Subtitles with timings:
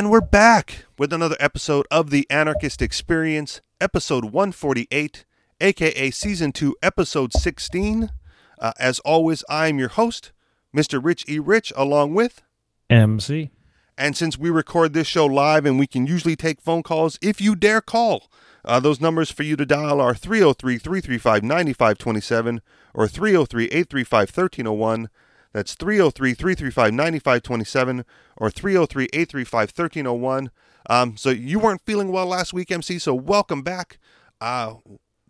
[0.00, 5.26] And we're back with another episode of The Anarchist Experience, episode 148,
[5.60, 8.10] aka season 2, episode 16.
[8.58, 10.32] Uh, as always, I'm your host,
[10.74, 11.04] Mr.
[11.04, 11.38] Rich E.
[11.38, 12.40] Rich, along with
[12.88, 13.50] MC.
[13.98, 17.38] And since we record this show live and we can usually take phone calls if
[17.38, 18.30] you dare call,
[18.64, 22.62] uh, those numbers for you to dial are 303 335 9527
[22.94, 25.10] or 303 835 1301.
[25.52, 28.04] That's 303 335 9527
[28.36, 30.50] or 303 835 1301.
[30.88, 33.98] Um, so you weren't feeling well last week, MC, so welcome back.
[34.40, 34.74] Uh,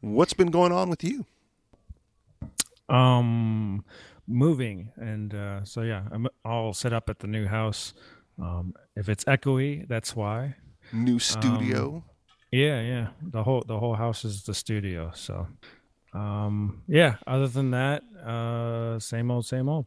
[0.00, 1.26] what's been going on with you?
[2.88, 3.84] Um,
[4.26, 4.92] moving.
[4.96, 7.94] And uh, so, yeah, I'm all set up at the new house.
[8.40, 10.56] Um, if it's echoey, that's why.
[10.92, 11.96] New studio.
[11.96, 12.04] Um,
[12.50, 13.08] yeah, yeah.
[13.22, 15.12] The whole the whole house is the studio.
[15.14, 15.46] So,
[16.14, 17.16] um, yeah.
[17.26, 19.86] Other than that, uh, same old, same old.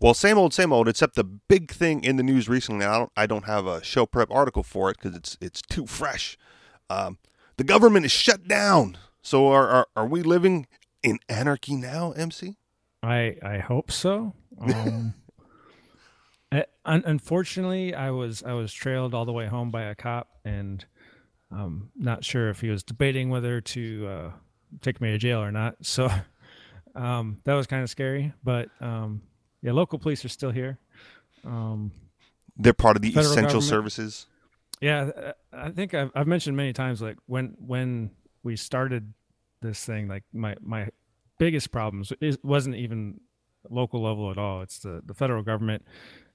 [0.00, 0.88] Well, same old, same old.
[0.88, 2.86] Except the big thing in the news recently.
[2.86, 5.86] I don't, I don't have a show prep article for it because it's, it's too
[5.86, 6.38] fresh.
[6.88, 7.18] Um,
[7.58, 8.96] the government is shut down.
[9.22, 10.66] So are, are, are we living
[11.02, 12.56] in anarchy now, MC?
[13.02, 14.34] I, I hope so.
[14.60, 15.14] Um,
[16.52, 20.28] I, un- unfortunately, I was, I was trailed all the way home by a cop,
[20.44, 20.84] and
[21.50, 24.30] I'm not sure if he was debating whether to uh,
[24.80, 25.76] take me to jail or not.
[25.82, 26.10] So
[26.94, 29.22] um, that was kind of scary, but um,
[29.62, 30.78] yeah, local police are still here.
[31.44, 31.92] Um,
[32.56, 33.64] They're part of the essential government.
[33.64, 34.26] services.
[34.80, 38.10] Yeah, I think I've, I've mentioned many times, like when when
[38.42, 39.12] we started
[39.60, 40.88] this thing, like my my
[41.38, 43.20] biggest problems is wasn't even
[43.68, 44.62] local level at all.
[44.62, 45.84] It's the the federal government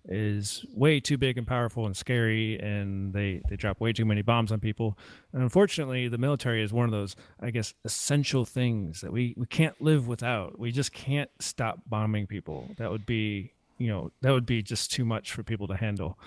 [0.07, 4.21] is way too big and powerful and scary and they they drop way too many
[4.21, 4.97] bombs on people.
[5.33, 9.45] And unfortunately the military is one of those i guess essential things that we we
[9.45, 10.59] can't live without.
[10.59, 12.69] We just can't stop bombing people.
[12.77, 16.17] That would be you know that would be just too much for people to handle.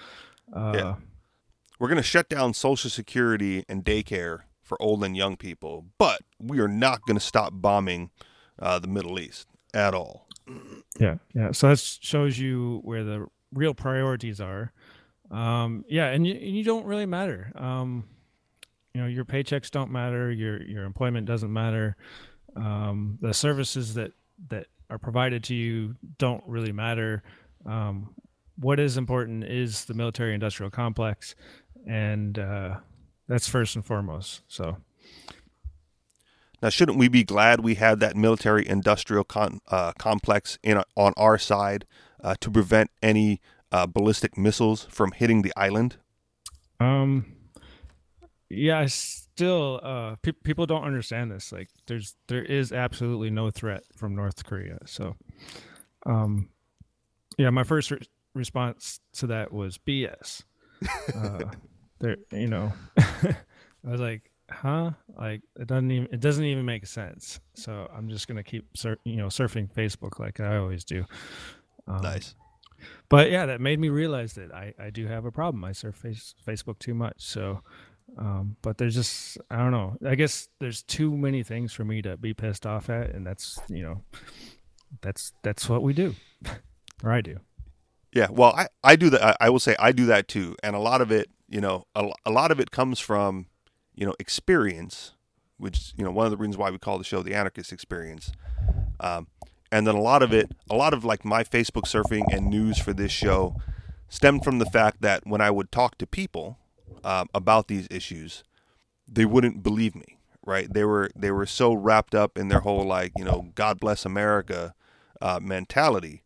[0.55, 0.95] Uh, yeah.
[1.79, 6.23] we're going to shut down social security and daycare for old and young people but
[6.39, 8.11] we are not going to stop bombing
[8.59, 10.27] uh, the middle east at all.
[10.99, 11.53] Yeah yeah.
[11.53, 14.72] So that shows you where the real priorities are.
[15.31, 17.53] Um, yeah, and you, you don't really matter.
[17.54, 18.04] Um,
[18.94, 20.31] you know, your paychecks don't matter.
[20.31, 21.97] Your your employment doesn't matter.
[22.56, 24.12] Um, the services that
[24.48, 27.22] that are provided to you don't really matter.
[27.66, 28.14] Um,
[28.56, 31.34] what is important is the military industrial complex,
[31.87, 32.76] and uh,
[33.28, 34.42] that's first and foremost.
[34.48, 34.78] So.
[36.60, 41.12] Now, shouldn't we be glad we had that military industrial con- uh, complex in on
[41.16, 41.84] our side
[42.23, 43.41] uh, to prevent any
[43.73, 45.97] uh, ballistic missiles from hitting the island?
[46.81, 47.27] Um,
[48.51, 51.53] yeah, I still uh, pe- people don't understand this.
[51.53, 54.79] Like, there's there is absolutely no threat from North Korea.
[54.87, 55.17] So,
[56.06, 56.49] um,
[57.37, 58.01] yeah, my first re-
[58.35, 60.43] response to that was BS.
[61.15, 61.50] Uh,
[62.00, 63.37] there, you know, I
[63.85, 64.93] was like, huh?
[65.19, 67.41] Like, it doesn't even it doesn't even make sense.
[67.55, 71.05] So I'm just gonna keep sur- you know surfing Facebook like I always do.
[71.88, 72.34] Um, nice.
[73.09, 75.65] But yeah, that made me realize that I, I do have a problem.
[75.65, 77.16] I surf face, Facebook too much.
[77.19, 77.62] So,
[78.19, 79.97] um, but there's just, I don't know.
[80.06, 83.10] I guess there's too many things for me to be pissed off at.
[83.10, 84.03] And that's, you know,
[85.00, 86.15] that's, that's what we do
[87.03, 87.41] or I do.
[88.12, 88.28] Yeah.
[88.31, 89.37] Well, I, I do that.
[89.41, 90.55] I will say I do that too.
[90.62, 93.47] And a lot of it, you know, a, a lot of it comes from,
[93.94, 95.15] you know, experience,
[95.56, 98.32] which, you know, one of the reasons why we call the show the anarchist experience.
[99.00, 99.28] Um,
[99.71, 102.79] and then a lot of it, a lot of like my Facebook surfing and news
[102.79, 103.56] for this show
[104.09, 106.59] stemmed from the fact that when I would talk to people
[107.05, 108.45] um, about these issues,
[109.06, 110.19] they wouldn't believe me.
[110.47, 110.73] Right?
[110.73, 114.06] They were they were so wrapped up in their whole like you know God bless
[114.06, 114.75] America
[115.21, 116.23] uh, mentality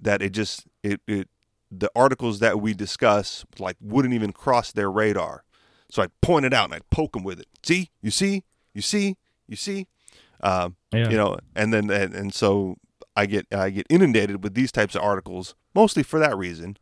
[0.00, 1.28] that it just it, it
[1.70, 5.44] the articles that we discuss like wouldn't even cross their radar.
[5.90, 7.46] So I'd point it out and I'd poke them with it.
[7.62, 9.86] See, you see, you see, you see.
[10.42, 11.08] Um, yeah.
[11.10, 12.76] You know, and then and, and so
[13.16, 16.76] I get I get inundated with these types of articles mostly for that reason.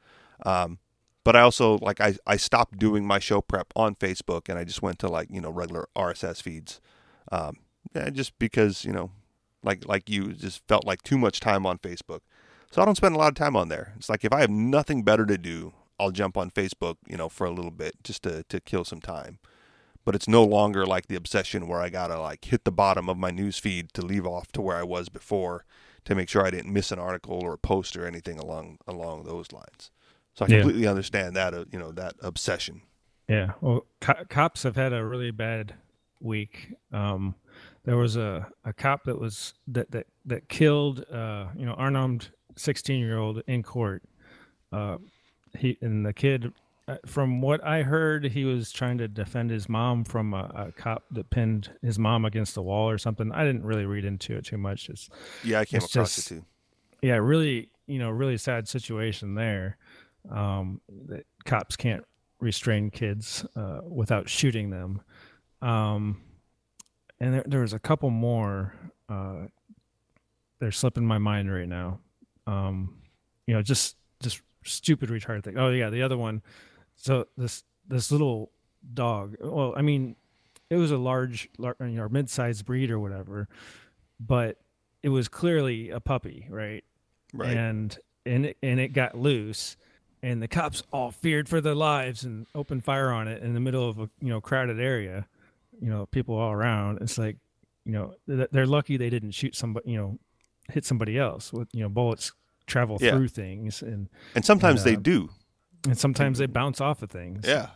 [0.45, 0.79] Um,
[1.25, 4.65] but I also like I, I stopped doing my show prep on Facebook and I
[4.65, 6.81] just went to like you know regular RSS feeds,
[7.33, 7.59] um,
[7.95, 9.11] yeah, just because you know
[9.63, 12.21] like like you just felt like too much time on Facebook.
[12.71, 13.95] So I don't spend a lot of time on there.
[13.97, 17.29] It's like if I have nothing better to do, I'll jump on Facebook, you know,
[17.29, 19.39] for a little bit just to to kill some time.
[20.05, 23.17] But it's no longer like the obsession where I gotta like hit the bottom of
[23.17, 25.65] my news feed to leave off to where I was before
[26.05, 29.25] to make sure I didn't miss an article or a post or anything along along
[29.25, 29.91] those lines.
[30.35, 30.91] So I completely yeah.
[30.91, 32.83] understand that uh, you know that obsession.
[33.29, 35.75] Yeah, well, co- cops have had a really bad
[36.21, 36.75] week.
[36.93, 37.35] Um,
[37.85, 42.31] there was a, a cop that was that that that killed uh, you know unarmed
[42.57, 44.03] sixteen year old in court.
[44.73, 44.99] Uh,
[45.57, 46.53] he and the kid
[47.07, 51.05] from what I heard, he was trying to defend his mom from a, a, cop
[51.13, 53.33] that pinned his mom against the wall or something.
[53.33, 54.91] I didn't really read into it too much.
[54.91, 55.09] It's,
[55.43, 56.45] yeah, I came across just, it too.
[57.01, 59.79] Yeah, really, you know, really sad situation there.
[60.31, 62.05] Um, that cops can't
[62.41, 65.01] restrain kids uh, without shooting them.
[65.63, 66.21] Um,
[67.21, 68.75] and there, there was a couple more.
[69.09, 69.47] Uh,
[70.61, 72.01] they're slipping my mind right now.
[72.47, 72.99] Um,
[73.47, 75.59] you know, just just stupid retarded thing.
[75.59, 76.43] Oh yeah, the other one
[76.97, 78.51] so this this little
[78.93, 79.37] dog.
[79.41, 80.17] Well, I mean,
[80.71, 83.49] it was a large, large you know, mid-sized breed or whatever,
[84.19, 84.59] but
[85.03, 86.85] it was clearly a puppy, right?
[87.33, 87.57] Right.
[87.57, 89.77] And and it, and it got loose,
[90.23, 93.61] and the cops all feared for their lives and opened fire on it in the
[93.61, 95.27] middle of a you know crowded area,
[95.81, 96.99] you know, people all around.
[97.03, 97.37] It's like,
[97.85, 100.19] you know, they're lucky they didn't shoot somebody, you know,
[100.73, 102.33] hit somebody else with you know bullets
[102.67, 103.11] travel yeah.
[103.11, 105.29] through things and and sometimes and, uh, they do
[105.85, 107.45] and sometimes they bounce off of things.
[107.47, 107.69] Yeah.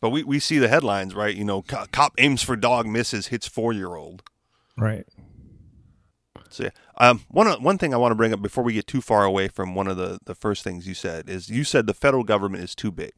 [0.00, 1.34] But we, we see the headlines, right?
[1.34, 4.22] You know, cop aims for dog, misses, hits four year old.
[4.76, 5.06] Right.
[6.48, 9.00] So yeah, um, one one thing I want to bring up before we get too
[9.00, 11.94] far away from one of the the first things you said is you said the
[11.94, 13.12] federal government is too big,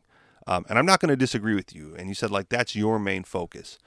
[0.46, 1.94] um, and I'm not going to disagree with you.
[1.98, 3.78] And you said like that's your main focus.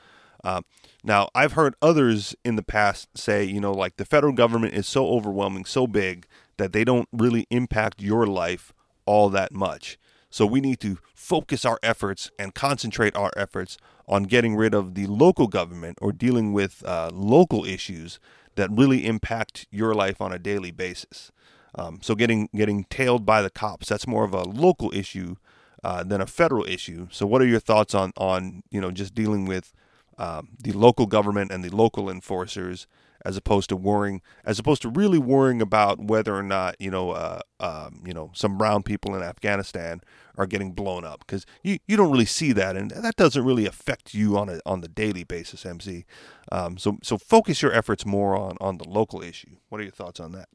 [0.44, 0.62] Uh,
[1.04, 4.88] now I've heard others in the past say, you know, like the federal government is
[4.88, 6.28] so overwhelming, so big
[6.58, 8.74] that they don't really impact your life
[9.08, 9.98] all that much.
[10.30, 13.78] So we need to focus our efforts and concentrate our efforts
[14.08, 18.20] on getting rid of the local government or dealing with uh, local issues
[18.56, 21.32] that really impact your life on a daily basis.
[21.76, 25.36] Um, so getting getting tailed by the cops that's more of a local issue
[25.84, 27.08] uh, than a federal issue.
[27.12, 29.74] So what are your thoughts on on you know just dealing with
[30.18, 32.88] um, the local government and the local enforcers
[33.28, 37.12] as opposed to worrying, as opposed to really worrying about whether or not you know,
[37.12, 40.00] uh, um, you know, some brown people in Afghanistan
[40.38, 43.66] are getting blown up because you, you don't really see that, and that doesn't really
[43.66, 46.06] affect you on a on the daily basis, MC.
[46.54, 49.58] Um, so so focus your efforts more on on the local issue.
[49.68, 50.48] What are your thoughts on that?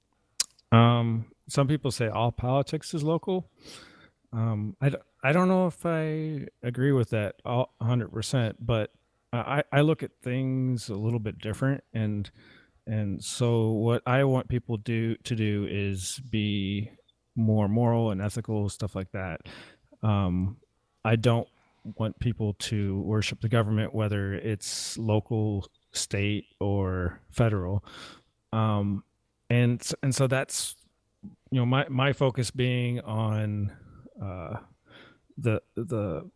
[0.75, 3.51] Um, some people say all politics is local.
[4.33, 4.93] Um, I,
[5.23, 8.91] I don't know if I agree with that all 100%, but
[9.33, 12.31] I, I look at things a little bit different and
[12.87, 16.91] and so what I want people do to do is be
[17.37, 19.41] more moral and ethical stuff like that.
[20.03, 20.57] Um,
[21.05, 21.49] I don't
[21.97, 27.85] want people to worship the government, whether it's local, state, or federal.
[28.53, 29.05] Um,
[29.51, 30.77] and and so that's
[31.51, 33.73] you know my my focus being on
[34.23, 34.57] uh,
[35.39, 36.29] the the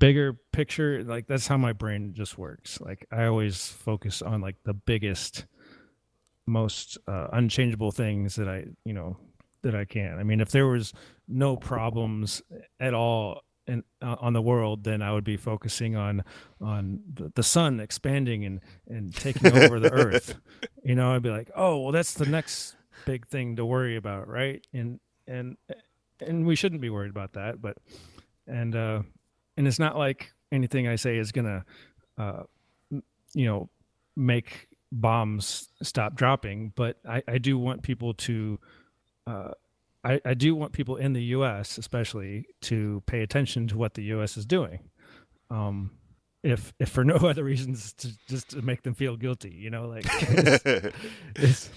[0.00, 2.80] bigger picture like that's how my brain just works.
[2.80, 5.46] Like i always focus on like the biggest
[6.46, 9.16] most uh, unchangeable things that i you know
[9.62, 10.18] that i can.
[10.18, 10.92] I mean if there was
[11.28, 12.42] no problems
[12.80, 16.24] at all in, uh, on the world then i would be focusing on
[16.60, 20.34] on the, the sun expanding and and taking over the earth.
[20.82, 22.74] You know i'd be like oh well that's the next
[23.04, 24.66] big thing to worry about right?
[24.72, 25.58] And and
[26.20, 27.76] and we shouldn't be worried about that but
[28.46, 29.02] and uh
[29.60, 31.66] and it's not like anything I say is gonna,
[32.16, 32.44] uh,
[32.90, 33.68] you know,
[34.16, 36.72] make bombs stop dropping.
[36.74, 38.58] But I, I do want people to,
[39.26, 39.50] uh,
[40.02, 41.76] I, I do want people in the U.S.
[41.76, 44.38] especially to pay attention to what the U.S.
[44.38, 44.88] is doing.
[45.50, 45.90] Um,
[46.42, 49.88] if if for no other reasons to just to make them feel guilty, you know,
[49.88, 50.94] like it's,
[51.36, 51.70] it's,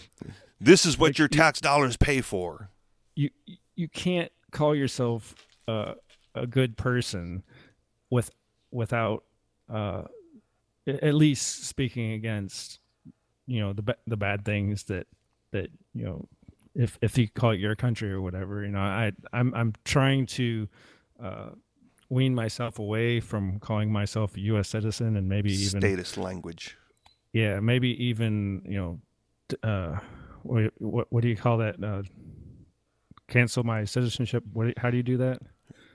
[0.62, 2.70] this is what like, your tax you, dollars pay for.
[3.14, 3.30] You
[3.76, 5.36] you can't call yourself
[5.68, 5.96] uh,
[6.34, 7.44] a good person
[8.14, 8.30] with
[8.72, 9.24] without
[9.74, 10.04] uh,
[10.86, 12.80] at least speaking against
[13.48, 15.08] you know the the bad things that
[15.52, 16.28] that you know
[16.76, 20.26] if if you call it your country or whatever you know i i'm i'm trying
[20.26, 20.68] to
[21.22, 21.50] uh,
[22.10, 26.78] wean myself away from calling myself a us citizen and maybe even status language.
[27.32, 29.00] Yeah maybe even you know
[29.64, 29.98] uh
[30.44, 32.04] what what, what do you call that uh
[33.28, 34.44] cancel my citizenship?
[34.54, 35.40] What how do you do that?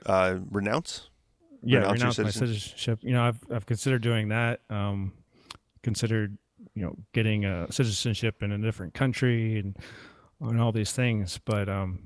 [0.05, 1.08] Uh renounce
[1.63, 2.99] yeah, renounce, renounce my citizenship.
[3.01, 4.61] You know, I've I've considered doing that.
[4.69, 5.13] Um,
[5.83, 6.37] considered
[6.73, 9.77] you know getting a citizenship in a different country and
[10.41, 11.99] and all these things, but um,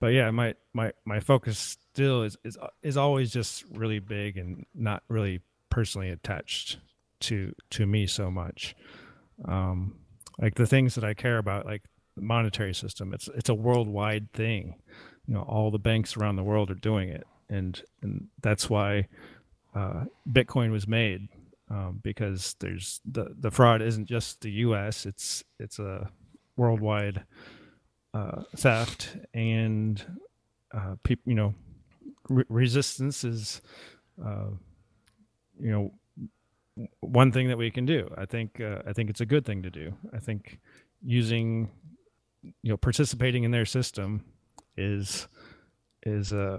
[0.00, 4.64] but yeah, my my my focus still is is is always just really big and
[4.74, 6.78] not really personally attached
[7.20, 8.74] to to me so much.
[9.44, 9.96] Um,
[10.38, 11.82] like the things that I care about, like
[12.14, 14.76] the monetary system, it's it's a worldwide thing.
[15.26, 19.08] You know, all the banks around the world are doing it and and that's why
[19.74, 21.28] uh, Bitcoin was made
[21.70, 25.06] um, because there's the the fraud isn't just the U.S.
[25.06, 26.10] It's it's a
[26.56, 27.24] worldwide
[28.14, 30.02] uh, theft and
[30.72, 31.54] uh, people you know
[32.28, 33.60] re- resistance is,
[34.24, 34.48] uh,
[35.60, 35.92] you know,
[37.00, 38.12] one thing that we can do.
[38.16, 39.94] I think uh, I think it's a good thing to do.
[40.12, 40.60] I think
[41.02, 41.70] using,
[42.42, 44.24] you know, participating in their system
[44.76, 45.26] is
[46.02, 46.58] is uh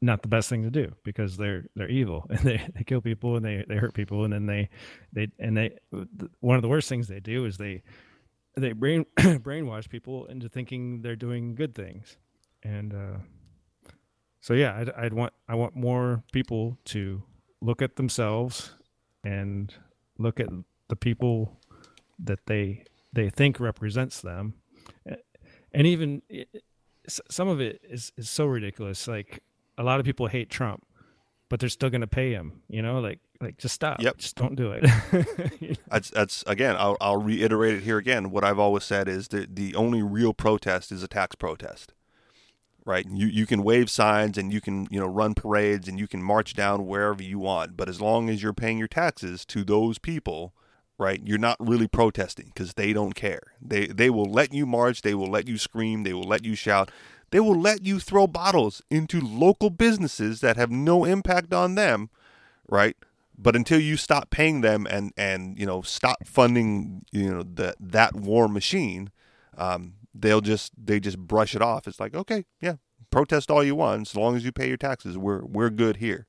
[0.00, 3.36] not the best thing to do because they're they're evil and they, they kill people
[3.36, 4.68] and they, they hurt people and then they
[5.12, 5.76] they and they
[6.40, 7.82] one of the worst things they do is they
[8.56, 12.16] they brain brainwash people into thinking they're doing good things.
[12.62, 13.18] And uh,
[14.40, 17.22] so yeah I'd, I'd want I want more people to
[17.60, 18.72] look at themselves
[19.24, 19.74] and
[20.18, 20.48] look at
[20.88, 21.58] the people
[22.18, 24.54] that they they think represents them.
[25.72, 26.48] And even it,
[27.08, 29.08] some of it is, is so ridiculous.
[29.08, 29.42] Like
[29.78, 30.84] a lot of people hate Trump,
[31.48, 32.62] but they're still going to pay him.
[32.68, 34.00] You know, like like just stop.
[34.00, 34.18] Yep.
[34.18, 35.78] Just don't do it.
[35.88, 36.76] that's that's again.
[36.78, 38.30] I'll I'll reiterate it here again.
[38.30, 41.92] What I've always said is that the only real protest is a tax protest.
[42.86, 43.06] Right.
[43.08, 46.22] You you can wave signs and you can you know run parades and you can
[46.22, 49.98] march down wherever you want, but as long as you're paying your taxes to those
[49.98, 50.52] people,
[50.98, 51.20] right?
[51.24, 53.54] You're not really protesting because they don't care.
[53.60, 56.54] They they will let you march, they will let you scream, they will let you
[56.54, 56.90] shout
[57.34, 62.08] they will let you throw bottles into local businesses that have no impact on them,
[62.68, 62.96] right?
[63.36, 67.74] But until you stop paying them and and you know stop funding you know that
[67.80, 69.10] that war machine,
[69.58, 71.88] um, they'll just they just brush it off.
[71.88, 72.76] It's like okay, yeah,
[73.10, 76.28] protest all you want, as long as you pay your taxes, we're we're good here.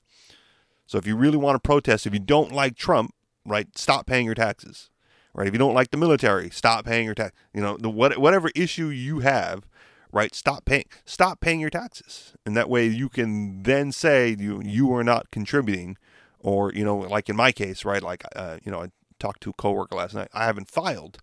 [0.88, 3.14] So if you really want to protest, if you don't like Trump,
[3.46, 4.90] right, stop paying your taxes.
[5.36, 5.48] Right?
[5.48, 7.36] If you don't like the military, stop paying your tax.
[7.54, 9.68] You know, the what, whatever issue you have,
[10.16, 10.34] right?
[10.34, 14.92] Stop paying stop paying your taxes, and that way you can then say you you
[14.96, 15.98] are not contributing,
[16.40, 18.02] or you know, like in my case, right?
[18.02, 18.88] Like uh, you know, I
[19.20, 20.30] talked to a coworker last night.
[20.34, 21.20] I haven't filed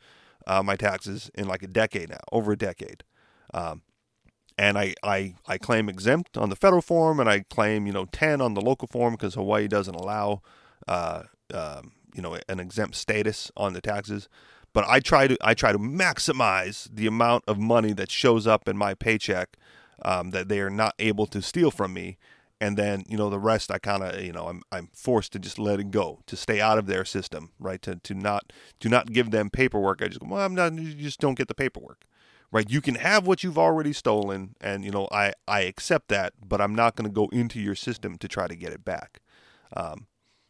[0.47, 3.03] uh, my taxes in like a decade now, over a decade.
[3.55, 3.83] Um,
[4.59, 8.05] and I, I, I claim exempt on the federal form, and I claim you know
[8.05, 10.43] ten on the local form because Hawaii doesn't allow
[10.87, 11.23] uh,
[11.55, 14.29] um, you know an exempt status on the taxes
[14.73, 18.69] but I try to I try to maximize the amount of money that shows up
[18.69, 19.57] in my paycheck
[20.05, 22.19] um, that they are not able to steal from me,
[22.61, 25.39] and then you know the rest I kind of you know I'm I'm forced to
[25.39, 27.81] just let it go to stay out of their system, right?
[27.83, 30.03] To to not to not give them paperwork.
[30.03, 30.75] I just go, well, I'm not.
[30.75, 32.05] You just don't get the paperwork,
[32.51, 32.69] right?
[32.69, 36.61] You can have what you've already stolen, and you know I I accept that, but
[36.61, 39.21] I'm not going to go into your system to try to get it back.
[39.75, 40.07] Um,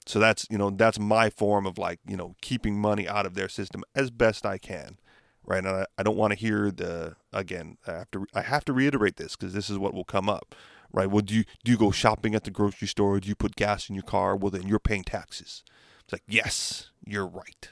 [0.07, 3.35] so that's you know that's my form of like you know keeping money out of
[3.35, 4.99] their system as best I can,
[5.45, 5.65] right?
[5.65, 7.79] And I, I don't want to hear the again.
[7.87, 10.55] I have to I have to reiterate this because this is what will come up,
[10.93, 11.11] right?
[11.11, 13.21] Well, do you do you go shopping at the grocery store?
[13.21, 14.37] Do you put gas in your car?
[14.37, 15.63] Well, then you're paying taxes.
[16.05, 17.69] It's like yes, you're right.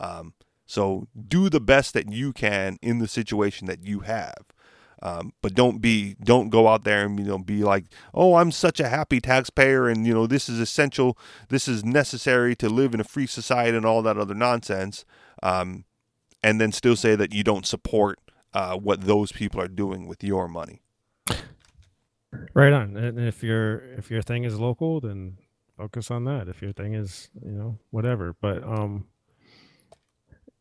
[0.00, 0.34] Um,
[0.66, 4.46] so do the best that you can in the situation that you have.
[5.06, 8.50] Um, but don't be don't go out there and you know be like oh i'm
[8.50, 11.16] such a happy taxpayer and you know this is essential.
[11.48, 15.04] This is necessary to live in a free society and all that other nonsense.
[15.44, 15.84] Um,
[16.42, 18.18] and then still say that you don't support
[18.52, 20.80] uh, what those people are doing with your money.
[22.52, 22.96] Right on.
[22.96, 25.38] And if your if your thing is local then
[25.76, 26.48] focus on that.
[26.48, 28.34] If your thing is you know whatever.
[28.40, 29.06] But um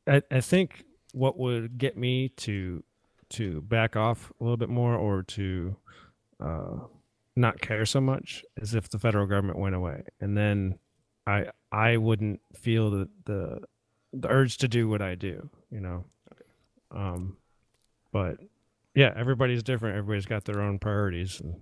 [0.07, 0.83] i i think
[1.13, 2.83] what would get me to
[3.29, 5.75] to back off a little bit more or to
[6.39, 6.77] uh,
[7.35, 10.77] not care so much as if the federal government went away, and then
[11.27, 13.61] I I wouldn't feel the the,
[14.13, 16.05] the urge to do what I do, you know.
[16.91, 17.37] Um,
[18.11, 18.37] but
[18.93, 19.97] yeah, everybody's different.
[19.97, 21.61] Everybody's got their own priorities, and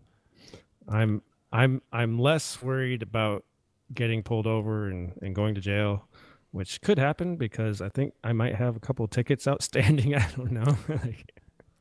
[0.88, 3.46] I'm I'm I'm less worried about
[3.94, 6.08] getting pulled over and, and going to jail
[6.54, 10.16] which could happen because I think I might have a couple tickets outstanding.
[10.16, 10.78] I don't know.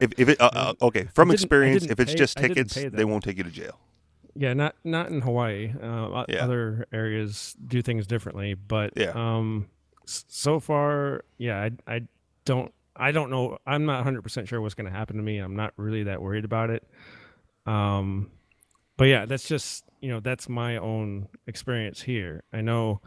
[0.03, 3.23] If, if it uh, uh, okay from experience, if it's pay, just tickets, they won't
[3.23, 3.79] take you to jail.
[4.35, 5.73] Yeah, not not in Hawaii.
[5.81, 6.45] Uh, yeah.
[6.45, 9.13] Other areas do things differently, but yeah.
[9.15, 9.69] um,
[10.07, 12.01] so far, yeah, I, I
[12.45, 13.59] don't I don't know.
[13.67, 15.39] I'm not 100 percent sure what's going to happen to me.
[15.39, 16.87] I'm not really that worried about it.
[17.67, 18.31] Um,
[18.97, 22.43] but yeah, that's just you know that's my own experience here.
[22.53, 23.01] I know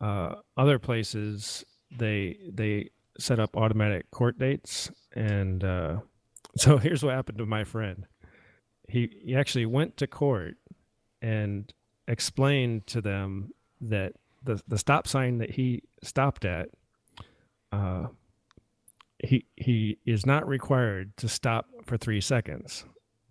[0.00, 5.98] uh, other places they they set up automatic court dates and uh,
[6.56, 8.06] so here's what happened to my friend.
[8.88, 10.56] He he actually went to court
[11.20, 11.72] and
[12.08, 16.68] explained to them that the the stop sign that he stopped at
[17.70, 18.06] uh
[19.22, 22.84] he he is not required to stop for 3 seconds.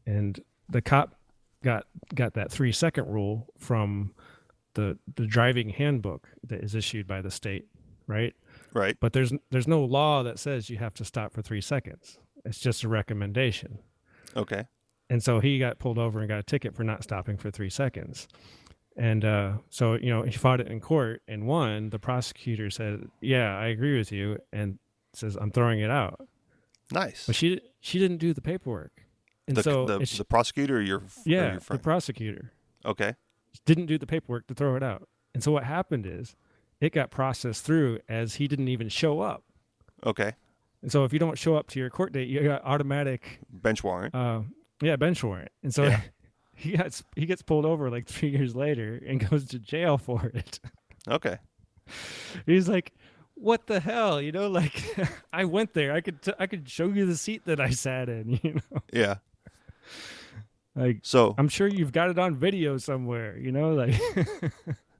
[0.05, 0.39] And
[0.69, 1.15] the cop
[1.63, 4.13] got got that 3 second rule from
[4.73, 7.67] the the driving handbook that is issued by the state,
[8.07, 8.33] right?
[8.73, 8.97] Right.
[8.99, 12.17] But there's there's no law that says you have to stop for 3 seconds.
[12.45, 13.79] It's just a recommendation.
[14.35, 14.65] Okay.
[15.09, 17.69] and so he got pulled over and got a ticket for not stopping for three
[17.69, 18.29] seconds.
[18.95, 21.89] And uh, so you know he fought it in court and won.
[21.89, 24.79] The prosecutor said, "Yeah, I agree with you," and
[25.13, 26.27] says, "I'm throwing it out."
[26.91, 27.25] Nice.
[27.25, 29.03] But she she didn't do the paperwork,
[29.47, 32.51] and the, so the, the prosecutor or your or yeah, your the prosecutor
[32.85, 33.15] okay.
[33.65, 35.07] didn't do the paperwork to throw it out.
[35.33, 36.35] And so what happened is
[36.81, 39.43] it got processed through as he didn't even show up.
[40.05, 40.33] Okay.
[40.81, 43.83] And so if you don't show up to your court date, you got automatic Bench
[43.83, 44.15] warrant.
[44.15, 44.41] uh
[44.81, 45.51] yeah, bench warrant.
[45.63, 46.01] And so Yeah.
[46.55, 50.25] he gets he gets pulled over like 3 years later and goes to jail for
[50.33, 50.59] it.
[51.07, 51.37] Okay.
[52.45, 52.93] He's like
[53.35, 54.47] what the hell, you know?
[54.49, 54.83] Like
[55.33, 55.93] I went there.
[55.93, 58.39] I could t- I could show you the seat that I sat in.
[58.43, 59.15] You know, Yeah.
[60.75, 63.37] like So I'm sure you've got it on video somewhere.
[63.37, 63.95] You know, like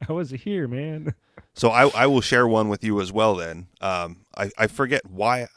[0.07, 1.13] I was here, man.
[1.53, 3.35] So I, I will share one with you as well.
[3.35, 5.47] Then um, I, I forget why.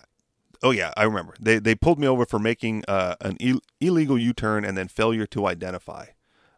[0.65, 1.35] Oh yeah, I remember.
[1.39, 4.89] They they pulled me over for making uh, an Ill- illegal U turn and then
[4.89, 6.07] failure to identify.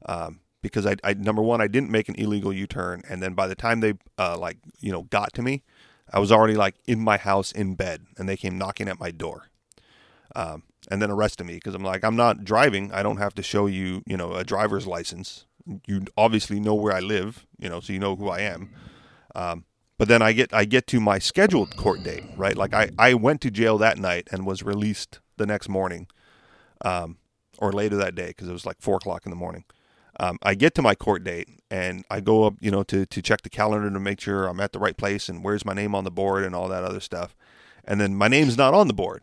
[0.07, 3.35] Um, because I, I number one I didn't make an illegal U turn, and then
[3.35, 5.65] by the time they uh, like you know got to me,
[6.13, 9.11] I was already like in my house in bed, and they came knocking at my
[9.11, 9.51] door.
[10.37, 12.93] Um, and then arrested me because I'm like I'm not driving.
[12.93, 15.47] I don't have to show you you know a driver's license.
[15.89, 18.71] You obviously know where I live, you know, so you know who I am.
[19.35, 19.65] Um,
[19.99, 22.57] but then I get I get to my scheduled court date, right?
[22.57, 26.07] Like I, I went to jail that night and was released the next morning,
[26.85, 27.19] um,
[27.59, 29.65] or later that day because it was like four o'clock in the morning.
[30.19, 33.23] Um, I get to my court date and I go up, you know, to to
[33.23, 35.95] check the calendar to make sure I'm at the right place and where's my name
[35.95, 37.35] on the board and all that other stuff.
[37.85, 39.23] And then my name's not on the board.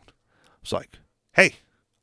[0.62, 0.98] It's like,
[1.34, 1.56] hey,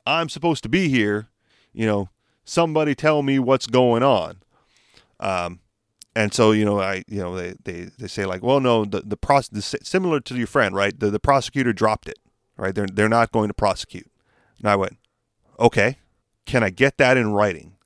[0.06, 1.28] I'm supposed to be here.
[1.72, 2.08] You know,
[2.44, 4.42] somebody tell me what's going on.
[5.18, 5.60] Um,
[6.14, 9.00] and so you know i you know they they, they say like well no the
[9.00, 10.98] the pros the, similar to your friend right?
[10.98, 12.18] The, the prosecutor dropped it
[12.56, 12.74] right?
[12.74, 14.10] They're they're not going to prosecute.
[14.58, 14.96] And i went
[15.58, 15.98] okay
[16.46, 17.76] can i get that in writing?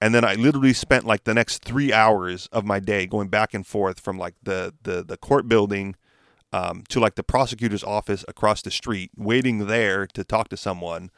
[0.00, 3.54] And then i literally spent like the next three hours of my day going back
[3.54, 5.96] and forth from like the the, the court building
[6.52, 11.10] um, to like the prosecutor's office across the street waiting there to talk to someone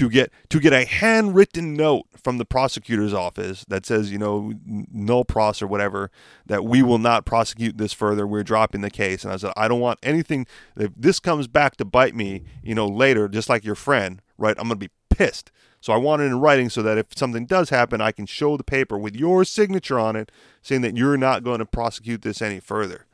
[0.00, 4.54] to get to get a handwritten note from the prosecutor's office that says, you know,
[4.66, 6.10] n- nolle pros or whatever,
[6.46, 8.26] that we will not prosecute this further.
[8.26, 9.24] We're dropping the case.
[9.24, 10.46] And I said, I don't want anything.
[10.74, 14.56] If this comes back to bite me, you know, later, just like your friend, right?
[14.58, 15.52] I'm gonna be pissed.
[15.82, 18.56] So I want it in writing so that if something does happen, I can show
[18.56, 20.32] the paper with your signature on it,
[20.62, 23.04] saying that you're not going to prosecute this any further.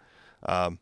[0.44, 0.78] Um,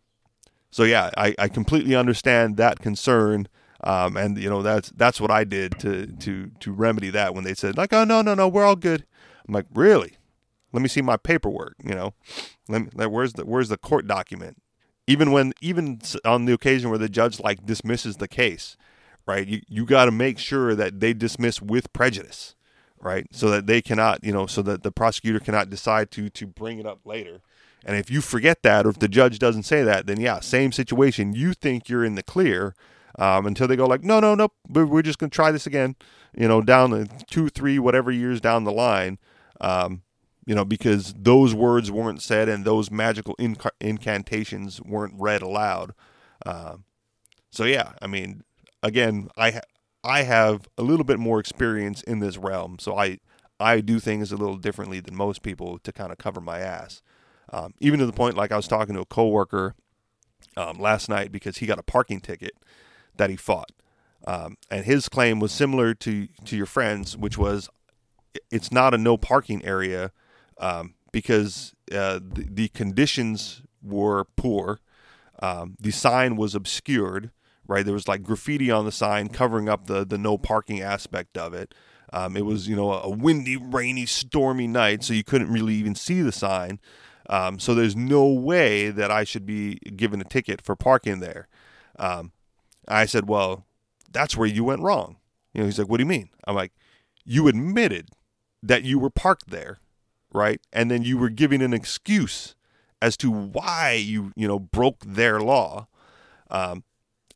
[0.70, 3.48] so yeah, I, I completely understand that concern.
[3.84, 7.44] Um, and you know that's that's what I did to to to remedy that when
[7.44, 9.04] they said like oh no no no we're all good.
[9.46, 10.16] I'm like really?
[10.72, 12.14] Let me see my paperwork you know?
[12.68, 14.56] Let me like, where's the where's the court document?
[15.06, 18.76] Even when even on the occasion where the judge like dismisses the case
[19.26, 22.54] right you you got to make sure that they dismiss with prejudice
[23.04, 23.26] right?
[23.30, 26.78] So that they cannot you know so that the prosecutor cannot decide to to bring
[26.78, 27.42] it up later.
[27.84, 30.72] And if you forget that or if the judge doesn't say that then yeah same
[30.72, 31.34] situation.
[31.34, 32.74] You think you're in the clear
[33.18, 35.96] um, until they go like, no, no, no, we're just going to try this again,
[36.36, 39.18] you know, down the two, three, whatever years down the line,
[39.60, 40.02] um,
[40.46, 45.92] you know, because those words weren't said and those magical inca- incantations weren't read aloud.
[46.44, 46.84] Um,
[47.50, 48.42] so yeah, I mean,
[48.82, 49.60] again, I ha-
[50.02, 53.18] I have a little bit more experience in this realm, so I
[53.58, 57.00] I do things a little differently than most people to kind of cover my ass.
[57.52, 59.76] Um, even to the point, like I was talking to a coworker
[60.56, 62.52] um, last night because he got a parking ticket
[63.16, 63.72] that he fought,
[64.26, 67.68] um, and his claim was similar to to your friends, which was
[68.50, 70.10] it's not a no parking area
[70.58, 74.80] um, because uh, the, the conditions were poor.
[75.40, 77.30] Um, the sign was obscured,
[77.66, 77.84] right?
[77.84, 81.54] There was like graffiti on the sign covering up the the no parking aspect of
[81.54, 81.74] it.
[82.12, 85.94] Um, it was you know a windy, rainy, stormy night, so you couldn't really even
[85.94, 86.80] see the sign.
[87.28, 91.48] Um, so there's no way that I should be given a ticket for parking there.
[91.98, 92.32] Um,
[92.88, 93.66] I said, well,
[94.10, 95.16] that's where you went wrong.
[95.52, 96.30] You know, he's like, what do you mean?
[96.46, 96.72] I'm like,
[97.24, 98.10] you admitted
[98.62, 99.78] that you were parked there,
[100.32, 100.60] right?
[100.72, 102.54] And then you were giving an excuse
[103.00, 105.86] as to why you, you know, broke their law.
[106.50, 106.84] Um,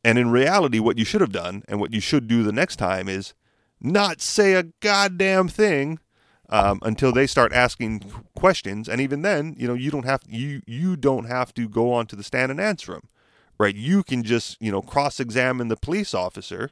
[0.03, 2.77] and in reality, what you should have done and what you should do the next
[2.77, 3.33] time is
[3.81, 5.99] not say a goddamn thing
[6.49, 7.99] um, until they start asking
[8.35, 8.89] questions.
[8.89, 12.15] And even then, you know, you don't have you you don't have to go onto
[12.15, 13.09] the stand and answer them,
[13.59, 13.75] right?
[13.75, 16.71] You can just you know cross-examine the police officer,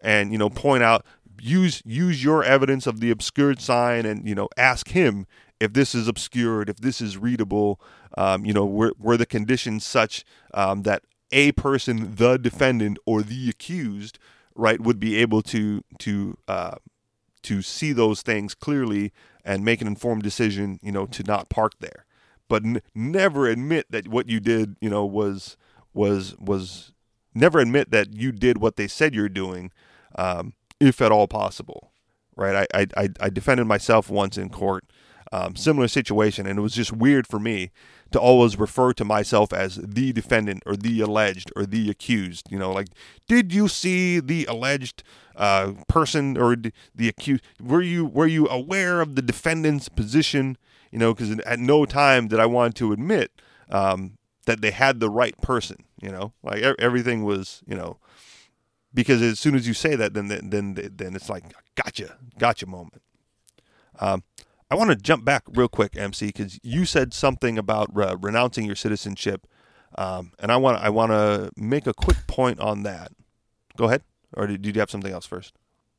[0.00, 1.04] and you know point out
[1.40, 5.26] use use your evidence of the obscured sign, and you know ask him
[5.60, 7.80] if this is obscured, if this is readable.
[8.16, 10.24] Um, you know, were were the conditions such
[10.54, 14.18] um, that a person, the defendant or the accused,
[14.54, 16.76] right, would be able to to uh,
[17.42, 19.12] to see those things clearly
[19.44, 22.04] and make an informed decision, you know, to not park there.
[22.48, 25.56] But n- never admit that what you did, you know, was
[25.94, 26.92] was was
[27.34, 29.72] never admit that you did what they said you're doing,
[30.16, 31.92] um, if at all possible.
[32.36, 32.68] Right?
[32.72, 34.84] I, I I defended myself once in court,
[35.32, 37.70] um, similar situation, and it was just weird for me
[38.10, 42.46] to always refer to myself as the defendant or the alleged or the accused.
[42.50, 42.88] You know, like,
[43.26, 45.02] did you see the alleged
[45.36, 46.56] uh, person or
[46.94, 47.42] the accused?
[47.60, 50.56] Were you were you aware of the defendant's position?
[50.90, 53.32] You know, because at no time did I want to admit
[53.70, 54.17] um,
[54.48, 55.84] that they had the right person.
[56.02, 57.98] You know, like everything was, you know,
[58.92, 61.44] because as soon as you say that, then then then it's like
[61.76, 63.02] gotcha, gotcha moment.
[64.00, 64.24] Um,
[64.70, 68.64] I want to jump back real quick, MC, because you said something about uh, renouncing
[68.64, 69.46] your citizenship,
[69.96, 73.12] um, and I want I want to make a quick point on that.
[73.76, 74.02] Go ahead,
[74.34, 75.54] or did, did, you have something else first?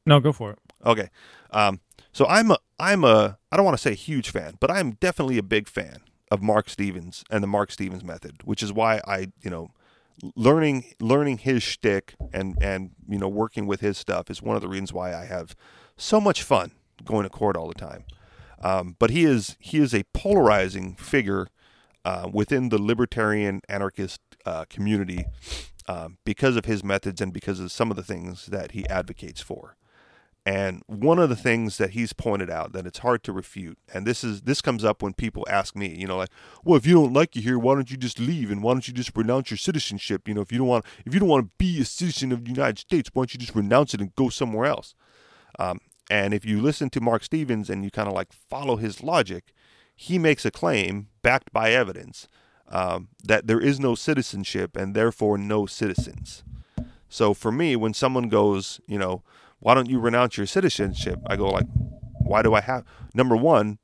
[0.05, 0.59] No, go for it.
[0.85, 1.09] Okay,
[1.51, 1.81] um,
[2.11, 5.37] so I'm a I'm a I don't want to say huge fan, but I'm definitely
[5.37, 9.31] a big fan of Marc Stevens and the Marc Stevens method, which is why I
[9.41, 9.71] you know
[10.35, 14.61] learning learning his shtick and and you know working with his stuff is one of
[14.61, 15.55] the reasons why I have
[15.97, 16.71] so much fun
[17.03, 18.03] going to court all the time.
[18.61, 21.47] Um, but he is he is a polarizing figure
[22.05, 25.25] uh, within the libertarian anarchist uh, community
[25.87, 29.41] um, because of his methods and because of some of the things that he advocates
[29.41, 29.75] for.
[30.49, 34.07] And one of the things that he's pointed out that it's hard to refute, and
[34.07, 36.31] this is this comes up when people ask me, you know, like,
[36.63, 38.87] well, if you don't like it here, why don't you just leave and why don't
[38.87, 40.27] you just renounce your citizenship?
[40.27, 42.45] You know, if you don't want if you don't want to be a citizen of
[42.45, 44.95] the United States, why don't you just renounce it and go somewhere else?
[45.59, 49.03] Um, and if you listen to Marc Stevens and you kind of like follow his
[49.03, 49.53] logic,
[49.95, 52.27] he makes a claim backed by evidence
[52.69, 56.43] um, that there is no citizenship and therefore no citizens.
[57.07, 59.21] So for me, when someone goes, you know,
[59.59, 61.19] why don't you renounce your citizenship?
[61.27, 61.67] I go like,
[62.19, 62.85] why do I have?
[63.13, 63.79] Number one,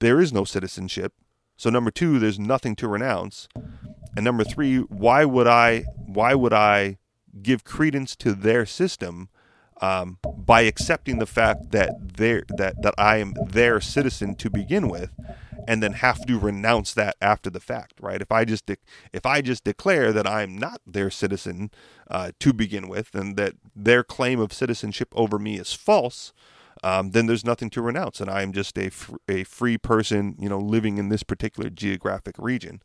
[0.00, 1.12] there is no citizenship.
[1.56, 3.48] So number two, there's nothing to renounce.
[4.16, 5.84] And number three, why would I?
[6.06, 6.98] Why would I
[7.42, 9.28] give credence to their system
[9.80, 14.88] um, by accepting the fact that they that that I am their citizen to begin
[14.88, 15.10] with,
[15.66, 18.20] and then have to renounce that after the fact, right?
[18.20, 18.76] If I just de-
[19.12, 21.70] if I just declare that I'm not their citizen
[22.10, 26.32] uh, to begin with, and that their claim of citizenship over me is false,
[26.82, 30.36] um, then there's nothing to renounce, and I am just a fr- a free person,
[30.38, 32.82] you know, living in this particular geographic region.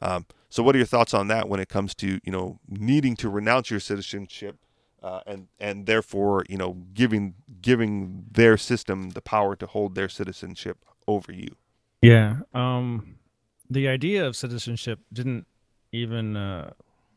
[0.00, 3.16] Um, so, what are your thoughts on that when it comes to you know needing
[3.16, 4.56] to renounce your citizenship?
[5.02, 10.08] Uh, and and therefore you know giving giving their system the power to hold their
[10.08, 11.56] citizenship over you.
[12.02, 13.16] Yeah, um,
[13.70, 15.46] the idea of citizenship didn't
[15.92, 16.72] even uh,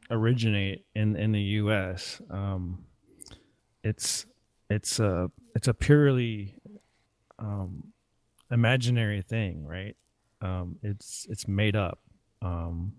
[0.10, 2.22] originate in in the U.S.
[2.30, 2.86] Um,
[3.84, 4.26] it's
[4.70, 6.56] it's a it's a purely
[7.39, 7.91] um,
[8.52, 9.96] imaginary thing, right?
[10.41, 12.00] Um, it's it's made up.
[12.41, 12.94] Um,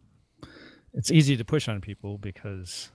[0.95, 2.91] it's easy to push on people because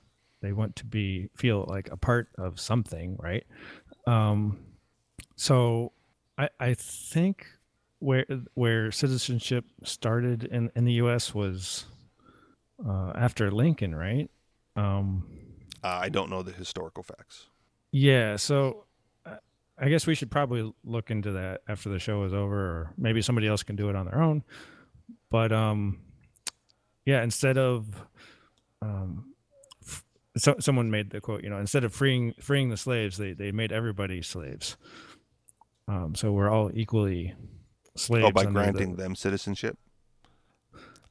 [0.48, 3.46] they want to be feel like a part of something, right?
[4.08, 4.60] Um,
[5.36, 5.92] so
[6.38, 7.46] I I think
[8.00, 11.36] where where citizenship started in in the U.S.
[11.36, 11.86] was
[12.88, 14.30] uh, after Lincoln, right?
[14.78, 15.28] Um,
[15.84, 17.48] uh, I don't know the historical facts.
[17.92, 18.86] Yeah, so
[19.26, 19.36] uh,
[19.78, 23.22] I guess we should probably look into that after the show is over, or maybe
[23.22, 24.46] somebody else can do it on their own.
[25.30, 26.00] But um,
[27.06, 27.86] yeah, instead of
[28.82, 29.34] um,
[30.42, 33.52] so, someone made the quote, you know, instead of freeing freeing the slaves, they they
[33.52, 34.78] made everybody slaves.
[35.88, 37.34] Um, so we're all equally
[37.96, 38.26] slaves.
[38.28, 39.78] Oh, by granting the, them citizenship.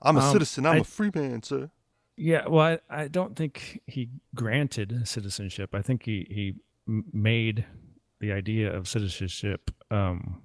[0.02, 0.66] I'm a um, citizen.
[0.66, 1.70] I'm I, a free man, sir.
[2.16, 5.74] Yeah, well, I, I don't think he granted citizenship.
[5.74, 6.54] I think he he
[7.12, 7.64] made
[8.20, 10.42] the idea of citizenship um,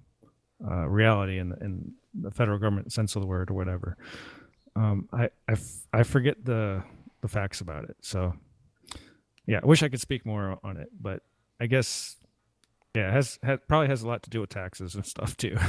[0.65, 3.97] uh, reality in the, in the federal government sense of the word or whatever.
[4.75, 5.55] Um, I, I,
[5.93, 6.83] I forget the
[7.21, 7.97] the facts about it.
[8.01, 8.33] So
[9.45, 11.23] yeah, I wish I could speak more on it, but
[11.59, 12.17] I guess
[12.95, 15.57] yeah, it has, has probably has a lot to do with taxes and stuff too.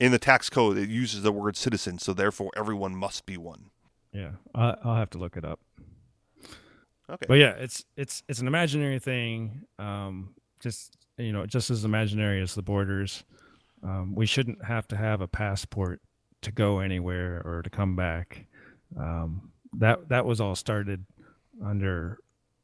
[0.00, 3.70] In the tax code, it uses the word citizen, so therefore everyone must be one.
[4.12, 5.60] Yeah, I, will have to look it up.
[7.10, 9.62] Okay, but yeah, it's it's it's an imaginary thing.
[9.78, 13.24] Um, just you know, just as imaginary as the borders.
[13.82, 16.00] Um, we shouldn't have to have a passport
[16.42, 18.46] to go anywhere or to come back.
[18.98, 21.04] Um, that that was all started
[21.64, 22.18] under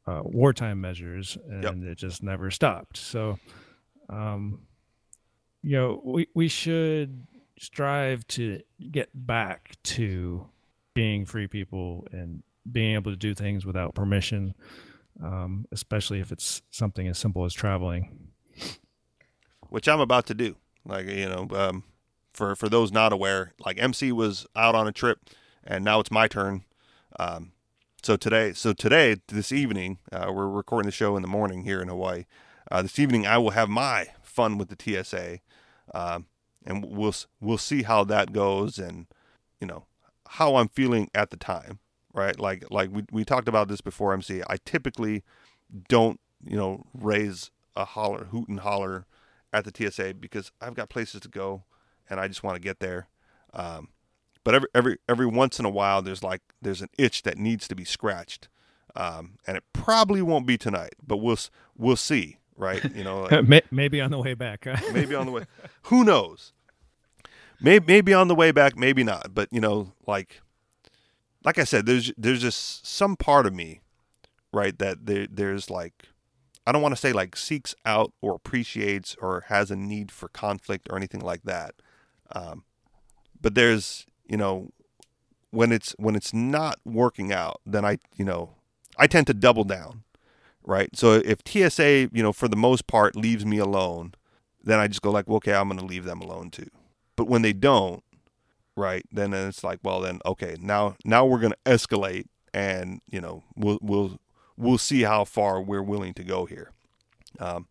[0.07, 1.91] uh, wartime measures, and yep.
[1.91, 2.97] it just never stopped.
[2.97, 3.39] So,
[4.09, 4.61] um,
[5.63, 7.25] you know, we we should
[7.59, 10.47] strive to get back to
[10.93, 14.55] being free people and being able to do things without permission.
[15.23, 18.29] um, especially if it's something as simple as traveling.
[19.69, 20.55] Which I'm about to do.
[20.85, 21.83] Like you know, um,
[22.33, 25.19] for for those not aware, like MC was out on a trip,
[25.63, 26.63] and now it's my turn.
[27.19, 27.51] Um,
[28.05, 31.81] so today, so today, this evening, uh, we're recording the show in the morning here
[31.81, 32.25] in Hawaii.
[32.69, 35.39] Uh, this evening, I will have my fun with the TSA,
[35.91, 36.27] um,
[36.63, 39.07] and we'll we'll see how that goes, and
[39.59, 39.85] you know
[40.27, 41.79] how I'm feeling at the time,
[42.13, 42.39] right?
[42.39, 44.43] Like like we we talked about this before, MC.
[44.47, 45.23] I typically
[45.89, 49.07] don't you know raise a holler, hoot and holler
[49.51, 51.63] at the TSA because I've got places to go,
[52.07, 53.07] and I just want to get there.
[53.51, 53.87] Um,
[54.45, 57.67] but every every every once in a while, there's like there's an itch that needs
[57.67, 58.47] to be scratched,
[58.95, 61.39] um, and it probably won't be tonight, but we'll
[61.75, 62.81] we'll see, right?
[62.95, 64.65] You know, like, maybe on the way back.
[64.93, 65.45] maybe on the way.
[65.83, 66.53] Who knows?
[67.59, 69.33] Maybe maybe on the way back, maybe not.
[69.33, 70.41] But you know, like
[71.43, 73.81] like I said, there's there's just some part of me,
[74.53, 76.09] right, that there there's like
[76.67, 80.27] I don't want to say like seeks out or appreciates or has a need for
[80.27, 81.73] conflict or anything like that.
[82.31, 82.63] Um,
[83.41, 84.69] but there's you know,
[85.51, 88.55] when it's when it's not working out, then I you know
[88.97, 90.03] I tend to double down,
[90.63, 90.89] right?
[90.95, 94.13] So if TSA you know for the most part leaves me alone,
[94.63, 96.69] then I just go like, well, okay, I'm going to leave them alone too.
[97.15, 98.03] But when they don't,
[98.75, 103.21] right, then it's like, well, then okay, now now we're going to escalate, and you
[103.21, 104.19] know we'll we'll
[104.57, 106.71] we'll see how far we're willing to go here.
[107.39, 107.67] Um,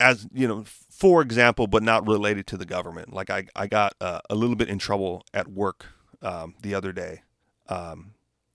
[0.00, 3.12] as you know, for example, but not related to the government.
[3.12, 5.86] Like I, I got uh, a little bit in trouble at work
[6.22, 7.22] um, the other day
[7.68, 8.12] um,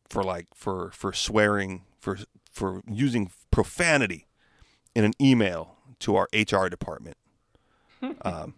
[0.07, 2.19] for like for for swearing for
[2.51, 4.27] for using profanity
[4.95, 7.17] in an email to our HR department.
[8.21, 8.55] um,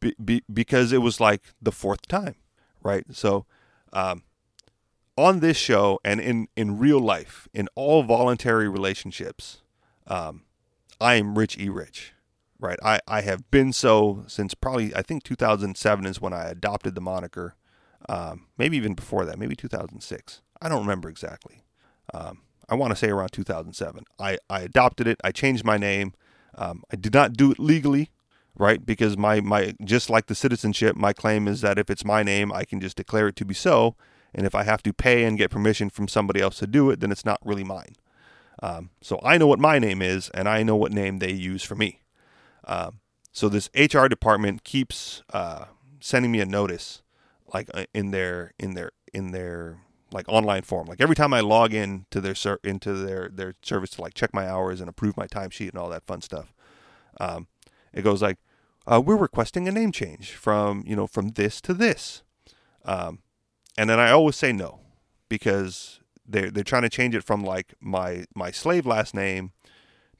[0.00, 2.34] be, be, because it was like the fourth time,
[2.82, 3.04] right?
[3.12, 3.46] So,
[3.92, 4.22] um,
[5.16, 9.62] on this show and in in real life, in all voluntary relationships,
[10.06, 10.42] um,
[11.00, 11.68] I am Rich E.
[11.68, 12.14] Rich,
[12.58, 12.78] right?
[12.82, 17.00] I, I have been so since probably, I think 2007 is when I adopted the
[17.00, 17.54] moniker.
[18.08, 20.42] Um, maybe even before that, maybe 2006.
[20.62, 21.64] I don't remember exactly.
[22.14, 24.04] Um, I want to say around 2007.
[24.18, 25.20] I, I adopted it.
[25.22, 26.14] I changed my name.
[26.56, 28.10] Um, I did not do it legally,
[28.54, 28.84] right?
[28.84, 32.52] Because my, my just like the citizenship, my claim is that if it's my name,
[32.52, 33.96] I can just declare it to be so.
[34.34, 37.00] And if I have to pay and get permission from somebody else to do it,
[37.00, 37.96] then it's not really mine.
[38.62, 41.62] Um, so I know what my name is, and I know what name they use
[41.62, 42.00] for me.
[42.64, 43.00] Um,
[43.32, 45.66] so this HR department keeps uh,
[46.00, 47.02] sending me a notice,
[47.52, 49.78] like uh, in their in their in their
[50.10, 50.86] like online form.
[50.86, 54.14] Like every time I log in to their ser- into their their service to like
[54.14, 56.54] check my hours and approve my timesheet and all that fun stuff,
[57.20, 57.46] um,
[57.92, 58.38] it goes like,
[58.86, 62.22] uh, "We're requesting a name change from you know from this to this,"
[62.84, 63.18] um,
[63.76, 64.80] and then I always say no
[65.28, 69.52] because they're they're trying to change it from like my my slave last name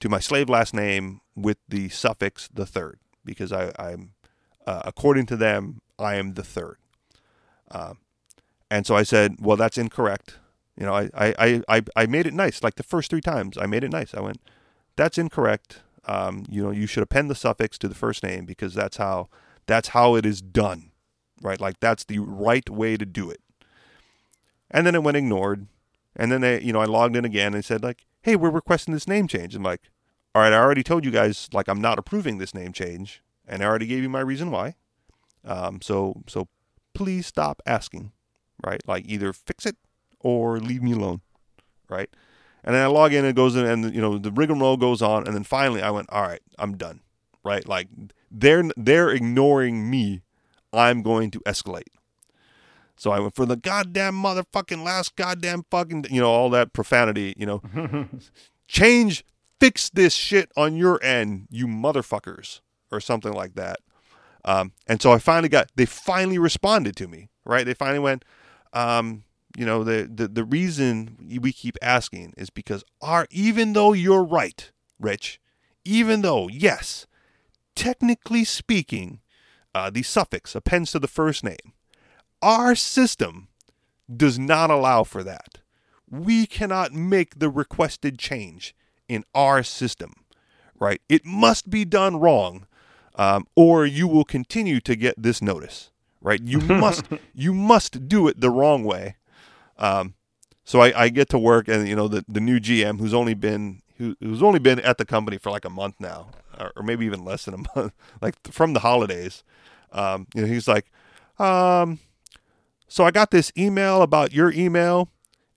[0.01, 4.13] to my slave last name with the suffix the third because I, I'm
[4.67, 6.77] uh, according to them I am the third.
[7.71, 7.95] Uh,
[8.71, 10.39] and so I said, well, that's incorrect.
[10.79, 12.63] You know, I, I, I, I made it nice.
[12.63, 14.15] Like the first three times, I made it nice.
[14.15, 14.41] I went,
[14.97, 15.81] that's incorrect.
[16.07, 19.29] Um, you know, you should append the suffix to the first name because that's how
[19.67, 20.93] that's how it is done,
[21.43, 21.61] right?
[21.61, 23.41] Like that's the right way to do it.
[24.71, 25.67] And then it went ignored.
[26.17, 28.95] And then they, you know, I logged in again and said like, "Hey, we're requesting
[28.95, 29.83] this name change." I'm like,
[30.35, 33.63] "All right, I already told you guys like I'm not approving this name change, and
[33.63, 34.75] I already gave you my reason why.
[35.45, 36.49] Um, so so
[36.95, 38.13] please stop asking,
[38.65, 38.81] right?
[38.87, 39.77] Like either fix it
[40.21, 41.21] or leave me alone,
[41.89, 42.11] right?"
[42.65, 45.03] And then I log in and it goes in, and you know the rigmarole goes
[45.03, 47.01] on, and then finally I went, "All right, I'm done."
[47.45, 47.67] Right?
[47.69, 47.89] Like
[48.31, 50.23] they're they're ignoring me.
[50.73, 51.96] I'm going to escalate.
[52.97, 57.35] So I went for the goddamn motherfucking last goddamn fucking, you know, all that profanity,
[57.37, 58.09] you know.
[58.69, 59.25] Change,
[59.61, 63.81] fix this shit on your end, you motherfuckers, or something like that.
[64.45, 67.67] Um, and so I finally got, they finally responded to me, right?
[67.67, 68.25] They finally went,
[68.73, 69.25] um,
[69.57, 74.25] you know, the, the, the reason we keep asking is because our, even though you're
[74.25, 75.41] right, Rich,
[75.85, 77.07] even though, yes,
[77.75, 79.21] technically speaking,
[79.75, 81.75] uh, the suffix appends to the first name
[82.43, 83.49] our system
[84.15, 85.59] does not allow for that.
[86.09, 88.75] We cannot make the requested change
[89.09, 90.15] in our system,
[90.79, 91.01] right?
[91.09, 92.67] It must be done wrong,
[93.17, 96.41] um, or you will continue to get this notice, right?
[96.43, 99.17] You must you must do it the wrong way.
[99.79, 100.15] Um,
[100.65, 103.35] so I, I, get to work, and you know the the new GM who's only
[103.35, 106.83] been who, who's only been at the company for like a month now, or, or
[106.83, 109.45] maybe even less than a month, like from the holidays.
[109.93, 110.91] Um, you know, he's like,
[111.39, 112.01] um,
[112.89, 115.11] so I got this email about your email,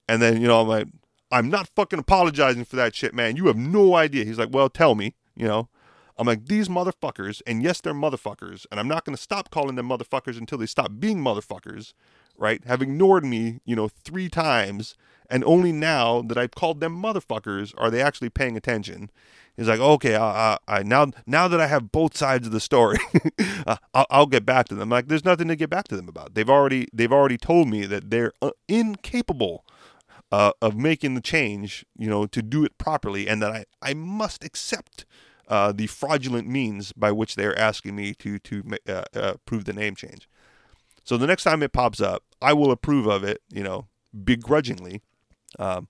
[0.08, 0.88] and then you know I'm like,
[1.32, 3.36] I'm not fucking apologizing for that shit, man.
[3.36, 4.26] You have no idea.
[4.26, 5.70] He's like, well, tell me, you know.
[6.18, 9.76] I'm like, these motherfuckers, and yes, they're motherfuckers, and I'm not going to stop calling
[9.78, 11.94] them motherfuckers until they stop being motherfuckers,
[12.38, 12.62] right?
[12.65, 14.96] Have ignored me, you know, three times,
[15.30, 19.10] and only now that I've called them motherfuckers are they actually paying attention.
[19.60, 22.62] He's like, okay, I, I, I now now that I have both sides of the
[22.62, 22.98] story,
[23.67, 24.84] uh, I'll, I'll, get back to them.
[24.84, 26.34] I'm like, there's nothing to get back to them about.
[26.34, 29.65] They've already they've already told me that they're uh, incapable
[30.32, 33.93] uh, of making the change, you know, to do it properly, and that I I
[33.93, 35.06] must accept
[35.50, 39.74] uh, the fraudulent means by which they're asking me to to uh, uh, approve the
[39.74, 40.30] name change.
[41.04, 43.88] So the next time it pops up, I will approve of it, you know,
[44.24, 45.02] begrudgingly.
[45.58, 45.89] Um,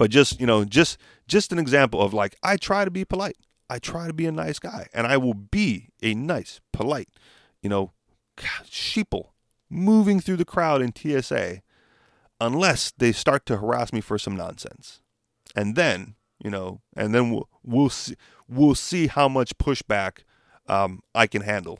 [0.00, 0.96] but just you know, just
[1.28, 3.36] just an example of like I try to be polite.
[3.68, 7.10] I try to be a nice guy, and I will be a nice, polite,
[7.60, 7.92] you know,
[8.38, 9.26] sheeple
[9.68, 11.60] moving through the crowd in TSA,
[12.40, 15.02] unless they start to harass me for some nonsense,
[15.54, 18.14] and then you know, and then we'll we'll see
[18.48, 20.20] we'll see how much pushback
[20.66, 21.78] um, I can handle,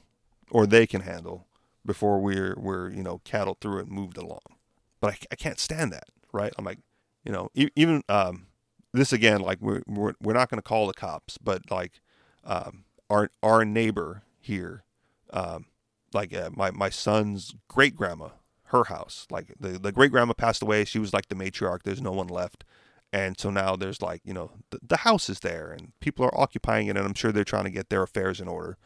[0.51, 1.47] or they can handle,
[1.87, 4.59] before we're we're you know cattled through and moved along.
[5.01, 6.53] But I, I can't stand that, right?
[6.59, 6.81] I'm like,
[7.25, 8.47] you know, even um,
[8.93, 12.01] this again, like we're we're, we're not going to call the cops, but like
[12.45, 14.85] um, our our neighbor here,
[15.33, 15.67] um,
[16.13, 18.29] like uh, my my son's great grandma,
[18.65, 20.85] her house, like the the great grandma passed away.
[20.85, 21.83] She was like the matriarch.
[21.85, 22.65] There's no one left,
[23.13, 26.41] and so now there's like you know the, the house is there and people are
[26.41, 28.79] occupying it, and I'm sure they're trying to get their affairs in order.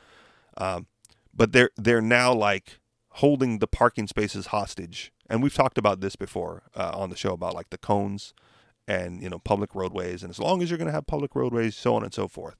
[0.56, 0.86] Um,
[1.32, 2.78] but they're they're now like
[3.14, 5.12] holding the parking spaces hostage.
[5.30, 8.34] And we've talked about this before uh, on the show about like the cones
[8.88, 10.22] and you know public roadways.
[10.22, 12.56] And as long as you're going to have public roadways so on and so forth.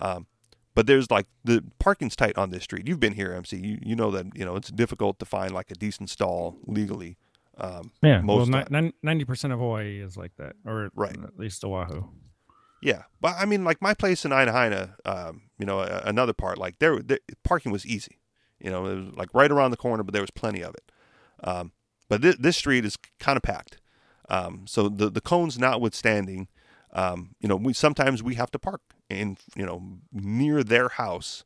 [0.00, 0.26] Um,
[0.74, 2.88] but there's like the parking's tight on this street.
[2.88, 5.70] You've been here mc you, you know that you know it's difficult to find like
[5.70, 7.16] a decent stall legally
[7.58, 11.16] um, yeah well 90% of hawaii is like that or right.
[11.22, 12.02] at least oahu.
[12.82, 16.80] Yeah but i mean like my place in Aina um, you know another part like
[16.80, 18.18] there, there parking was easy
[18.64, 20.90] you know it was like right around the corner but there was plenty of it.
[21.44, 21.72] Um,
[22.08, 23.78] but th- this street is kind of packed.
[24.28, 26.48] Um, so the the cones notwithstanding,
[26.92, 31.44] um, you know, we sometimes we have to park in you know near their house,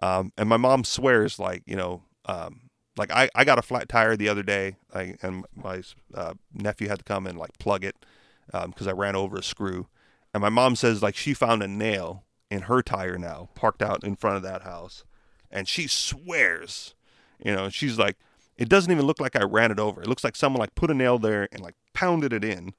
[0.00, 3.88] um, and my mom swears like you know um, like I, I got a flat
[3.88, 5.82] tire the other day, I, and my
[6.14, 7.96] uh, nephew had to come and like plug it
[8.46, 9.88] because um, I ran over a screw,
[10.32, 14.04] and my mom says like she found a nail in her tire now parked out
[14.04, 15.04] in front of that house,
[15.50, 16.94] and she swears,
[17.42, 18.16] you know, she's like
[18.60, 20.02] it doesn't even look like I ran it over.
[20.02, 22.74] It looks like someone like put a nail there and like pounded it in.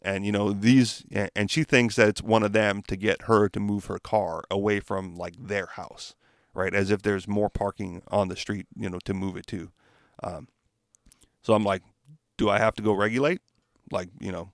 [0.00, 3.48] And you know these, and she thinks that it's one of them to get her
[3.48, 6.14] to move her car away from like their house,
[6.54, 6.72] right?
[6.72, 9.72] As if there's more parking on the street, you know, to move it to.
[10.22, 10.46] Um,
[11.42, 11.82] so I'm like,
[12.36, 13.40] do I have to go regulate?
[13.90, 14.52] Like, you know,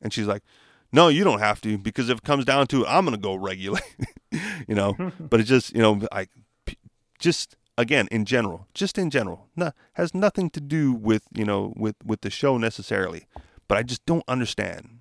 [0.00, 0.42] and she's like,
[0.92, 3.34] no, you don't have to because if it comes down to it, I'm gonna go
[3.34, 3.96] regulate,
[4.66, 4.96] you know.
[5.20, 6.28] but it's just, you know, I
[7.18, 11.72] just again in general just in general no, has nothing to do with you know
[11.76, 13.26] with with the show necessarily.
[13.68, 15.00] But i just don't understand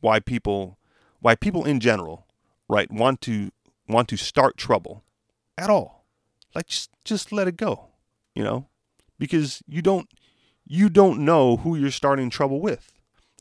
[0.00, 0.78] why people
[1.20, 2.26] why people in general
[2.68, 3.50] right want to
[3.88, 5.04] want to start trouble
[5.56, 6.04] at all.
[6.54, 7.90] Like just just let it go
[8.34, 8.66] you know?
[9.18, 10.08] Because you don't
[10.66, 12.92] you don't know who you're starting trouble with.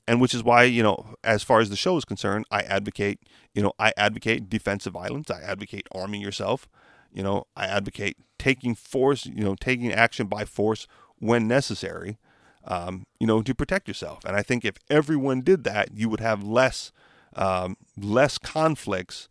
[0.08, 3.20] And which is why you know as far as the show is concerned i advocate
[3.54, 5.30] you know i advocate defensive violence.
[5.30, 6.68] I advocate arming yourself
[7.12, 12.18] you know, I advocate taking force, you know, taking action by force when necessary,
[12.66, 14.24] um, you know, to protect yourself.
[14.26, 16.92] And I think if everyone did that, you would have less
[17.36, 19.30] um, less conflicts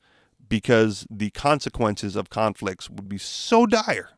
[0.49, 4.11] because the consequences of conflicts would be so dire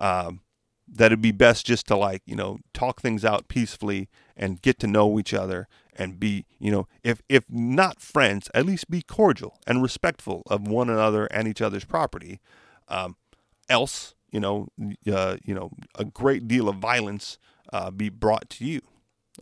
[0.00, 0.40] um,
[0.88, 4.78] that it'd be best just to like you know talk things out peacefully and get
[4.78, 9.02] to know each other and be you know if if not friends at least be
[9.02, 12.40] cordial and respectful of one another and each other's property
[12.88, 13.16] um,
[13.68, 14.68] else, you know,
[15.10, 17.38] uh, you know, a great deal of violence
[17.72, 18.80] uh, be brought to you.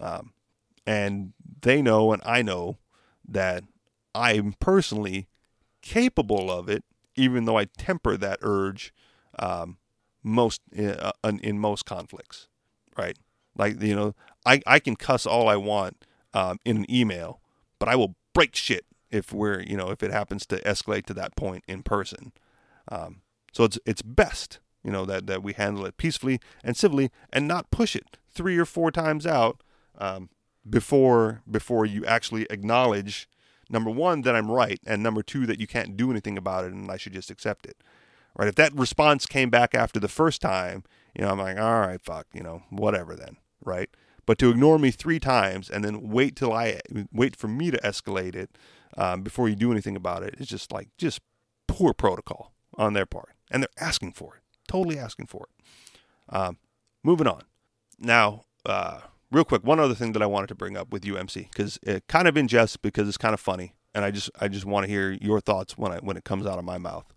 [0.00, 0.32] Um,
[0.86, 2.78] and they know, and I know
[3.26, 3.64] that
[4.14, 5.28] I am personally
[5.82, 6.84] capable of it,
[7.16, 8.92] even though I temper that urge
[9.38, 9.78] um,
[10.22, 12.48] most uh, in, in, most conflicts,
[12.96, 13.16] right?
[13.56, 14.14] Like you know,
[14.44, 17.40] I I can cuss all I want um, in an email,
[17.78, 21.14] but I will break shit if we're you know if it happens to escalate to
[21.14, 22.32] that point in person.
[22.88, 23.22] Um,
[23.54, 27.46] so it's it's best, you know, that, that we handle it peacefully and civilly and
[27.46, 29.62] not push it three or four times out
[29.96, 30.28] um,
[30.68, 33.28] before before you actually acknowledge
[33.70, 36.72] number one that I'm right and number two that you can't do anything about it
[36.72, 37.76] and I should just accept it.
[38.36, 38.48] Right?
[38.48, 40.82] If that response came back after the first time,
[41.14, 43.88] you know, I'm like, all right, fuck, you know, whatever then, right?
[44.26, 46.80] But to ignore me three times and then wait till I
[47.12, 48.58] wait for me to escalate it
[48.96, 51.20] um, before you do anything about it, it's just like just
[51.68, 56.34] poor protocol on their part, and they're asking for it, totally asking for it.
[56.34, 56.58] Um,
[57.02, 57.42] moving on.
[57.98, 61.50] Now, uh, real quick, one other thing that I wanted to bring up with UMC
[61.50, 64.48] because it kind of in jest because it's kind of funny, and I just I
[64.48, 67.12] just want to hear your thoughts when I when it comes out of my mouth.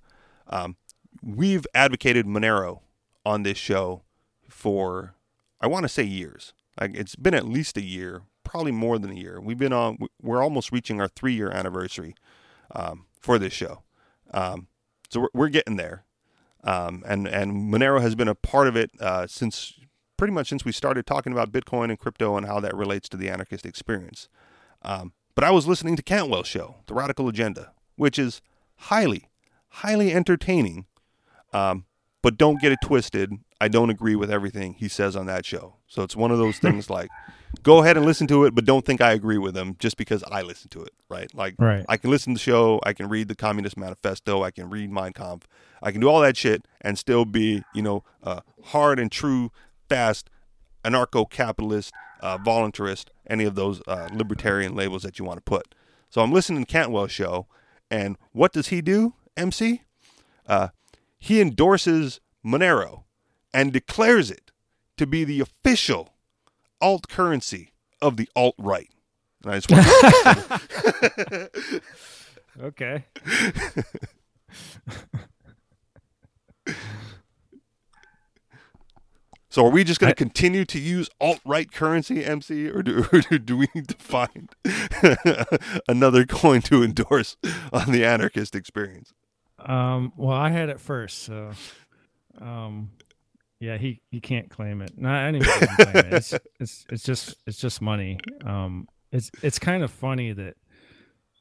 [0.48, 0.78] Um,
[1.24, 2.82] we've advocated Monero
[3.26, 4.04] on this show
[4.50, 5.16] for
[5.62, 6.54] I want to say years.
[6.80, 9.40] Like it's been at least a year, probably more than a year.
[9.42, 9.98] We've been on.
[10.22, 12.16] We're almost reaching our three year anniversary
[12.72, 13.84] um, for this show,
[14.34, 14.68] um,
[15.10, 16.04] so we're, we're, getting there.
[16.68, 19.74] Um, and and Monero has been a part of it uh, since
[20.18, 23.18] pretty much since we started talking about Bitcoin and crypto and how that relates to
[23.18, 24.28] the anarchist experience.
[24.82, 28.42] Um, but I was listening to Cantwell's show, The Radical Agenda, which is
[28.76, 29.30] highly,
[29.70, 30.88] highly entertaining.
[31.54, 31.86] Um,
[32.22, 33.32] but don't get it twisted.
[33.62, 35.76] I don't agree with everything he says on that show.
[35.88, 37.10] So it's one of those things like,
[37.64, 40.24] go ahead and listen to it, but don't think I agree with them just because
[40.24, 41.34] I listen to it, right?
[41.34, 41.86] Like, right.
[41.88, 44.92] I can listen to the show, I can read the Communist Manifesto, I can read
[44.92, 45.48] Mein Kampf,
[45.82, 49.52] I can do all that shit and still be, you know, a hard and true,
[49.90, 50.30] fast
[50.84, 55.76] anarcho-capitalist, uh, voluntarist, any of those uh, libertarian labels that you want to put.
[56.10, 57.48] So I'm listening to Cantwell's show,
[57.92, 59.84] and what does he do, MC?
[60.48, 60.70] Uh,
[61.20, 63.04] he endorses Monero
[63.54, 64.52] and declares it
[64.98, 66.14] to be the official
[66.82, 68.90] alt currency of the alt right.
[69.44, 71.82] And I just want to
[72.62, 73.06] okay.
[79.58, 83.08] So are we just going to continue to use alt right currency, MC, or do,
[83.12, 84.54] or do we need to find
[85.88, 87.38] another coin to endorse
[87.74, 89.16] on the anarchist experience?
[89.58, 91.54] Um, well, I had it first, so
[92.40, 92.92] um,
[93.60, 94.92] yeah, he, he can't claim it.
[94.98, 96.14] Not anybody can claim it.
[96.14, 98.20] It's, it's it's just it's just money.
[98.46, 100.56] Um, it's it's kind of funny that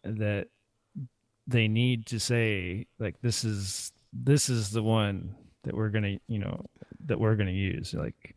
[0.05, 0.49] that
[1.47, 6.39] they need to say like this is this is the one that we're gonna you
[6.39, 6.65] know
[7.07, 8.37] that we're gonna use like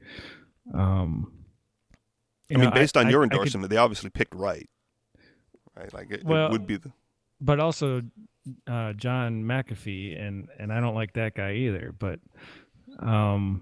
[0.74, 1.32] um
[2.52, 4.68] I mean, know, based I, on your I, endorsement, I could, they obviously picked right,
[5.76, 5.94] right?
[5.94, 6.92] Like it, well, it would be the.
[7.42, 8.02] But also,
[8.68, 11.94] uh, John McAfee, and and I don't like that guy either.
[11.98, 12.20] But,
[13.00, 13.62] um,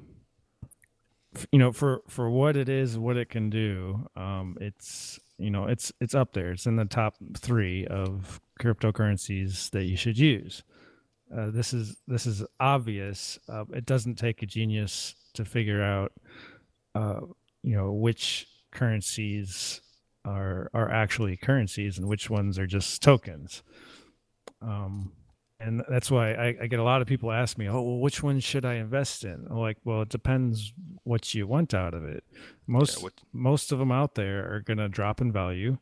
[1.51, 5.65] you know, for for what it is, what it can do, um, it's you know,
[5.65, 6.51] it's it's up there.
[6.51, 10.63] It's in the top three of cryptocurrencies that you should use.
[11.35, 13.37] Uh, this is this is obvious.
[13.47, 16.11] Uh, it doesn't take a genius to figure out,
[16.95, 17.21] uh,
[17.63, 19.81] you know, which currencies
[20.25, 23.61] are are actually currencies and which ones are just tokens.
[24.61, 25.11] Um,
[25.59, 28.21] and that's why I, I, get a lot of people ask me, "Oh, well, which
[28.21, 32.03] one should I invest in?" I'm like, well, it depends what you want out of
[32.03, 32.23] it.
[32.67, 35.77] Most yeah, most of them out there are going to drop in value.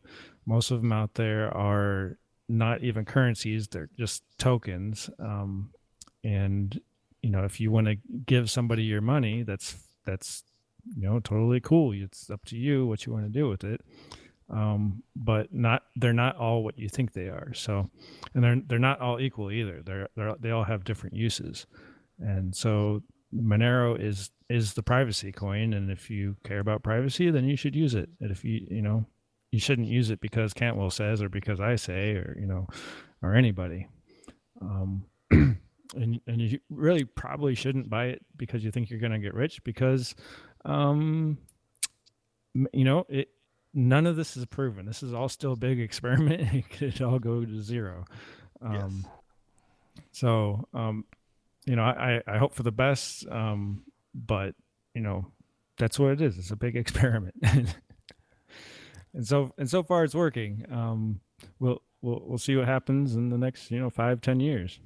[0.45, 2.17] Most of them out there are
[2.47, 5.09] not even currencies; they're just tokens.
[5.19, 5.71] Um,
[6.23, 6.80] and
[7.21, 7.95] you know, if you want to
[8.26, 10.43] give somebody your money, that's that's
[10.95, 11.91] you know totally cool.
[11.93, 13.82] It's up to you what you want to do with it.
[14.49, 17.51] Um, but not they're not all what you think they are.
[17.53, 17.89] So,
[18.33, 19.81] and they're they're not all equal either.
[19.83, 21.65] They're they they all have different uses,
[22.19, 23.01] and so
[23.33, 27.75] Monero is is the privacy coin, and if you care about privacy, then you should
[27.75, 28.09] use it.
[28.21, 29.05] And if you you know
[29.51, 32.67] you shouldn't use it because Cantwell says or because I say or you know
[33.21, 33.87] or anybody.
[34.61, 39.19] Um, and and you really probably shouldn't buy it because you think you're going to
[39.19, 40.15] get rich because
[40.65, 41.37] um
[42.73, 43.29] you know it
[43.76, 47.19] none of this is proven this is all still a big experiment it could all
[47.19, 48.05] go to zero
[48.61, 49.03] um
[49.95, 50.03] yes.
[50.11, 51.05] so um
[51.65, 54.55] you know i i hope for the best um but
[54.93, 55.28] you know
[55.78, 57.36] that's what it is it's a big experiment
[59.15, 60.65] and so and so far it's working.
[60.69, 61.21] Um,
[61.59, 64.80] we'll we'll we'll see what happens in the next you know five ten years.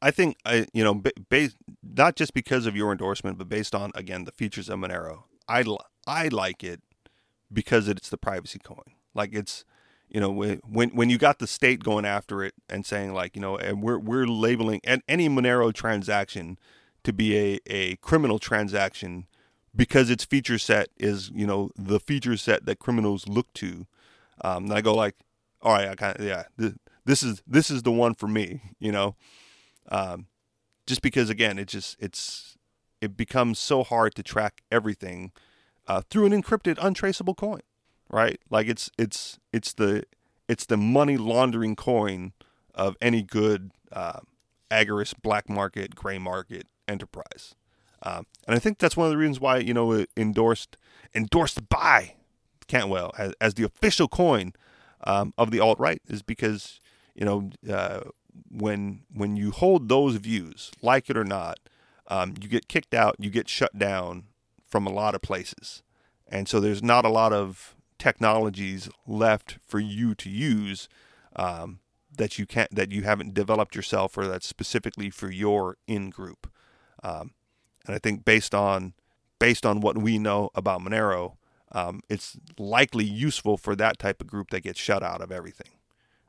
[0.00, 3.90] I think I you know based not just because of your endorsement, but based on
[3.94, 5.24] again the features of Monero.
[5.48, 5.64] I
[6.06, 6.80] I like it
[7.52, 8.94] because it's the privacy coin.
[9.14, 9.64] Like it's
[10.08, 13.42] you know when when you got the state going after it and saying like you
[13.42, 16.58] know and we're we're labeling any Monero transaction
[17.04, 19.26] to be a, a criminal transaction
[19.74, 23.86] because its feature set is you know the feature set that criminals look to.
[24.42, 25.16] Um, and I go like,
[25.62, 26.74] all right, I kind of yeah, this,
[27.04, 29.16] this, is this is the one for me, you know,
[29.90, 30.26] um,
[30.86, 32.56] just because again, it just it's
[33.00, 35.32] it becomes so hard to track everything
[35.88, 37.62] uh, through an encrypted, untraceable coin,
[38.10, 38.38] right?
[38.50, 40.04] Like it's it's it's the
[40.48, 42.32] it's the money laundering coin
[42.74, 44.20] of any good uh,
[44.70, 47.54] agorist black market, gray market enterprise.
[48.02, 50.76] Um, and I think that's one of the reasons why you know it endorsed
[51.14, 52.14] endorsed by
[52.68, 54.52] Cantwell as, as the official coin
[55.04, 56.80] um, of the alt right is because
[57.14, 58.02] you know uh,
[58.50, 61.58] when when you hold those views, like it or not,
[62.08, 64.24] um, you get kicked out, you get shut down
[64.68, 65.82] from a lot of places,
[66.26, 70.88] and so there's not a lot of technologies left for you to use
[71.36, 71.80] um,
[72.16, 76.50] that you can't that you haven't developed yourself or that's specifically for your in group.
[77.02, 77.32] Um,
[77.86, 78.94] and I think based on
[79.38, 81.36] based on what we know about Monero,
[81.72, 85.70] um, it's likely useful for that type of group that gets shut out of everything.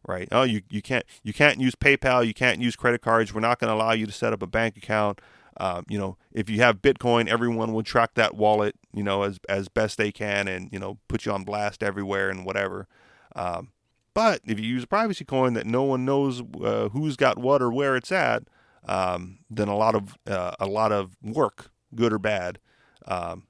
[0.08, 0.30] Right?
[0.32, 3.34] Oh, you, you can't you can't use PayPal, you can't use credit cards.
[3.34, 5.20] We're not going to allow you to set up a bank account.
[5.60, 9.40] Um, you know, if you have Bitcoin, everyone will track that wallet, you know, as
[9.50, 12.88] as best they can, and you know, put you on blast everywhere and whatever.
[13.36, 13.72] Um,
[14.14, 17.62] but if you use a privacy coin that no one knows uh, who's got what
[17.62, 18.44] or where it's at,
[18.88, 22.60] um, then a lot of uh, a lot of work, good or bad,
[23.06, 23.48] um,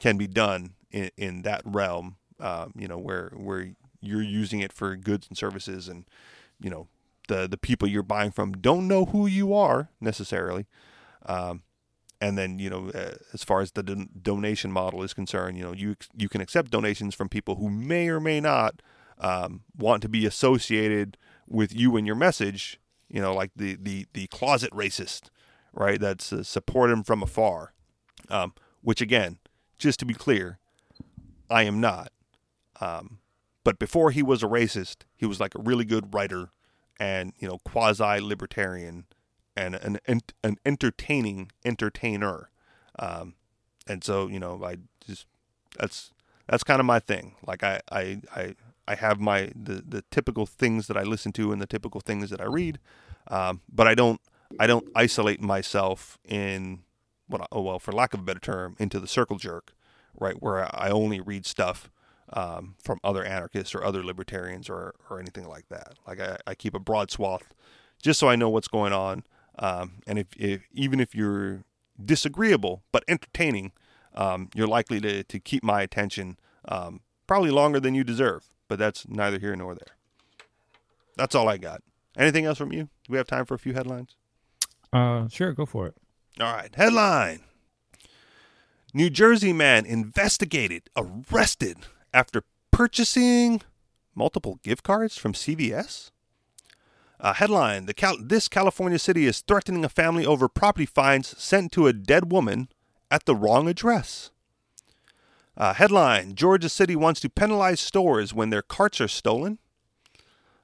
[0.00, 2.16] can be done in, in that realm.
[2.40, 6.04] Um, you know, where where you're using it for goods and services, and
[6.60, 6.88] you know,
[7.28, 10.66] the the people you're buying from don't know who you are necessarily.
[11.26, 11.62] Um,
[12.20, 15.64] and then you know, uh, as far as the don- donation model is concerned, you
[15.64, 18.80] know, you you can accept donations from people who may or may not
[19.18, 21.16] um, want to be associated
[21.48, 25.30] with you and your message, you know, like the the the closet racist,
[25.72, 26.00] right?
[26.00, 27.72] That's uh, support him from afar.
[28.28, 29.38] Um, which again,
[29.78, 30.58] just to be clear,
[31.50, 32.12] I am not.
[32.80, 33.18] Um,
[33.64, 36.50] but before he was a racist, he was like a really good writer
[36.98, 39.06] and you know quasi libertarian
[39.56, 42.50] and an an entertaining entertainer.
[42.98, 43.34] Um,
[43.86, 44.76] and so you know I
[45.06, 45.26] just
[45.78, 46.12] that's
[46.48, 47.36] that's kind of my thing.
[47.46, 48.54] Like I I I
[48.86, 52.30] I have my the, the typical things that I listen to and the typical things
[52.30, 52.78] that I read,
[53.28, 54.20] um, but I don't
[54.58, 56.80] I don't isolate myself in
[57.26, 59.72] what oh well for lack of a better term into the circle jerk,
[60.18, 61.90] right where I only read stuff
[62.32, 65.94] um, from other anarchists or other libertarians or or anything like that.
[66.06, 67.52] Like I, I keep a broad swath
[68.02, 69.22] just so I know what's going on,
[69.58, 71.64] um, and if, if even if you're
[72.02, 73.72] disagreeable but entertaining,
[74.14, 78.78] um, you're likely to to keep my attention um, probably longer than you deserve but
[78.78, 79.98] that's neither here nor there.
[81.18, 81.82] That's all I got.
[82.16, 82.84] Anything else from you?
[82.84, 84.16] Do we have time for a few headlines?
[84.90, 85.94] Uh, sure, go for it.
[86.40, 87.40] All right, headline.
[88.94, 91.80] New Jersey man investigated, arrested
[92.14, 93.60] after purchasing
[94.14, 96.10] multiple gift cards from CVS.
[97.22, 101.86] Uh, headline: Cal- This California city is threatening a family over property fines sent to
[101.86, 102.68] a dead woman
[103.12, 104.32] at the wrong address.
[105.56, 109.58] Uh, headline Georgia City wants to penalize stores when their carts are stolen.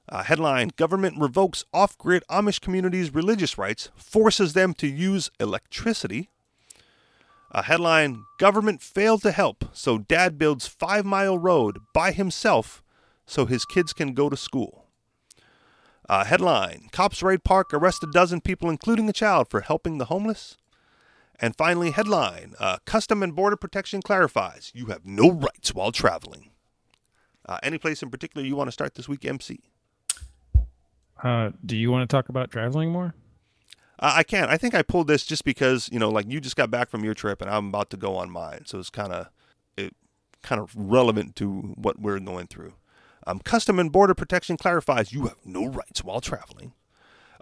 [0.09, 6.29] Uh, headline Government revokes off grid Amish communities' religious rights, forces them to use electricity.
[7.53, 12.83] Uh, headline Government failed to help, so dad builds five mile road by himself
[13.25, 14.88] so his kids can go to school.
[16.09, 20.05] Uh, headline Cops raid park, arrest a dozen people, including a child, for helping the
[20.05, 20.57] homeless.
[21.39, 26.49] And finally, headline uh, Custom and Border Protection clarifies you have no rights while traveling.
[27.45, 29.59] Uh, any place in particular you want to start this week, MC?
[31.23, 33.13] Uh, do you want to talk about traveling more?
[33.99, 34.49] Uh, I can't.
[34.49, 37.03] I think I pulled this just because you know, like you just got back from
[37.03, 39.29] your trip, and I'm about to go on mine, so it's kind of
[39.77, 39.95] it
[40.41, 42.73] kind of relevant to what we're going through.
[43.27, 46.73] Um, Custom and Border Protection clarifies you have no rights while traveling.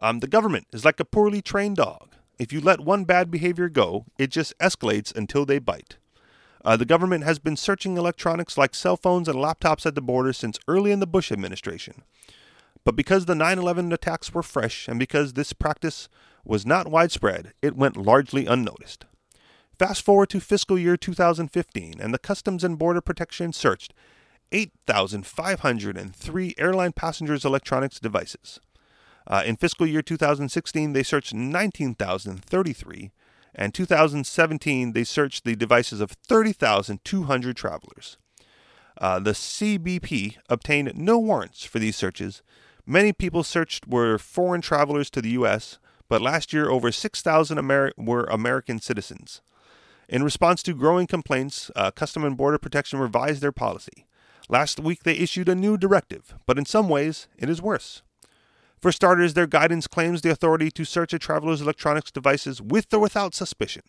[0.02, 2.10] Um, the government is like a poorly trained dog.
[2.40, 5.98] If you let one bad behavior go, it just escalates until they bite.
[6.64, 10.34] Uh, the government has been searching electronics like cell phones and laptops at the border
[10.34, 12.04] since early in the Bush administration.
[12.84, 16.10] But because the 9 11 attacks were fresh and because this practice
[16.46, 19.06] was not widespread, it went largely unnoticed.
[19.78, 23.94] Fast forward to fiscal year 2015, and the Customs and Border Protection searched
[24.52, 28.60] 8,503 airline passengers' electronics devices.
[29.26, 33.12] Uh, in fiscal year 2016, they searched 19,033,
[33.54, 38.18] and 2017 they searched the devices of 30,200 travelers.
[39.00, 42.42] Uh, the CBP obtained no warrants for these searches.
[42.86, 45.78] Many people searched were foreign travelers to the U.S.,
[46.10, 49.42] but last year over 6,000 Ameri- were American citizens.
[50.08, 54.06] In response to growing complaints, uh, Custom and Border Protection revised their policy.
[54.50, 58.02] Last week they issued a new directive, but in some ways it is worse.
[58.80, 63.00] For starters, their guidance claims the authority to search a traveler's electronics devices with or
[63.00, 63.82] without suspicion.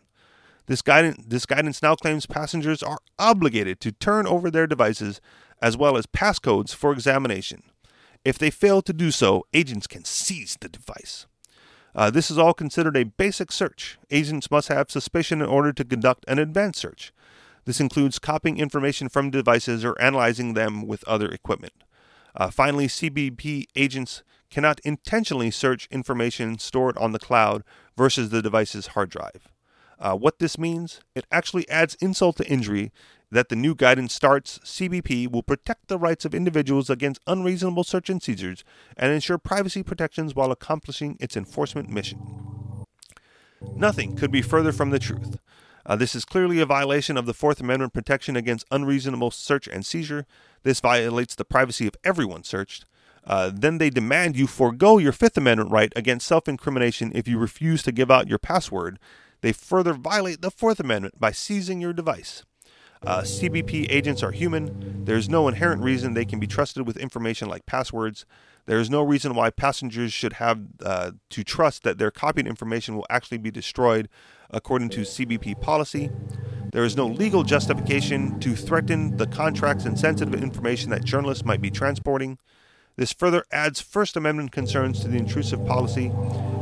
[0.66, 5.20] This guidance, this guidance now claims passengers are obligated to turn over their devices
[5.60, 7.62] as well as passcodes for examination.
[8.24, 11.26] If they fail to do so, agents can seize the device.
[11.94, 13.98] Uh, this is all considered a basic search.
[14.10, 17.12] Agents must have suspicion in order to conduct an advanced search.
[17.68, 21.74] This includes copying information from devices or analyzing them with other equipment.
[22.34, 27.62] Uh, finally, CBP agents cannot intentionally search information stored on the cloud
[27.94, 29.52] versus the device's hard drive.
[29.98, 31.00] Uh, what this means?
[31.14, 32.90] It actually adds insult to injury
[33.30, 38.08] that the new guidance starts CBP will protect the rights of individuals against unreasonable search
[38.08, 38.64] and seizures
[38.96, 42.86] and ensure privacy protections while accomplishing its enforcement mission.
[43.74, 45.36] Nothing could be further from the truth.
[45.88, 49.86] Uh, this is clearly a violation of the Fourth Amendment protection against unreasonable search and
[49.86, 50.26] seizure.
[50.62, 52.84] This violates the privacy of everyone searched.
[53.24, 57.38] Uh, then they demand you forego your Fifth Amendment right against self incrimination if you
[57.38, 58.98] refuse to give out your password.
[59.40, 62.44] They further violate the Fourth Amendment by seizing your device.
[63.06, 65.04] Uh, CBP agents are human.
[65.04, 68.26] There is no inherent reason they can be trusted with information like passwords.
[68.66, 72.96] There is no reason why passengers should have uh, to trust that their copied information
[72.96, 74.08] will actually be destroyed
[74.50, 76.10] according to CBP policy.
[76.72, 81.60] There is no legal justification to threaten the contracts and sensitive information that journalists might
[81.60, 82.38] be transporting.
[82.96, 86.12] This further adds First Amendment concerns to the intrusive policy.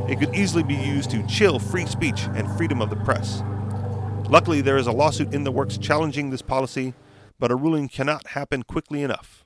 [0.07, 3.43] It could easily be used to chill free speech and freedom of the press.
[4.29, 6.93] Luckily, there is a lawsuit in the works challenging this policy,
[7.39, 9.43] but a ruling cannot happen quickly enough.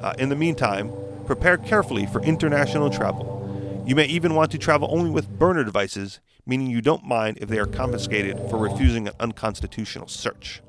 [0.00, 0.92] Uh, in the meantime,
[1.26, 3.84] prepare carefully for international travel.
[3.86, 7.48] You may even want to travel only with burner devices, meaning you don't mind if
[7.48, 10.62] they are confiscated for refusing an unconstitutional search.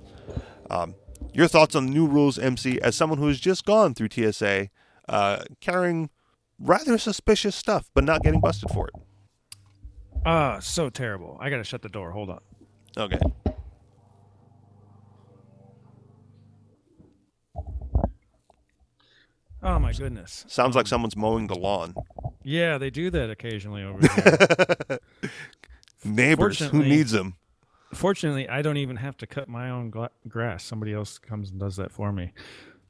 [0.69, 0.93] Um,
[1.33, 4.69] your thoughts on the new rules, MC, as someone who has just gone through TSA,
[5.07, 6.09] uh, carrying
[6.59, 8.93] rather suspicious stuff, but not getting busted for it?
[10.25, 11.37] Ah, uh, so terrible.
[11.39, 12.11] I gotta shut the door.
[12.11, 12.41] Hold on.
[12.97, 13.19] Okay.
[19.61, 20.45] Oh my goodness.
[20.47, 21.93] Sounds like someone's mowing the lawn.
[22.43, 24.99] Yeah, they do that occasionally over there.
[26.03, 27.35] Neighbors, who needs them?
[27.93, 30.63] Fortunately, I don't even have to cut my own gla- grass.
[30.63, 32.33] Somebody else comes and does that for me.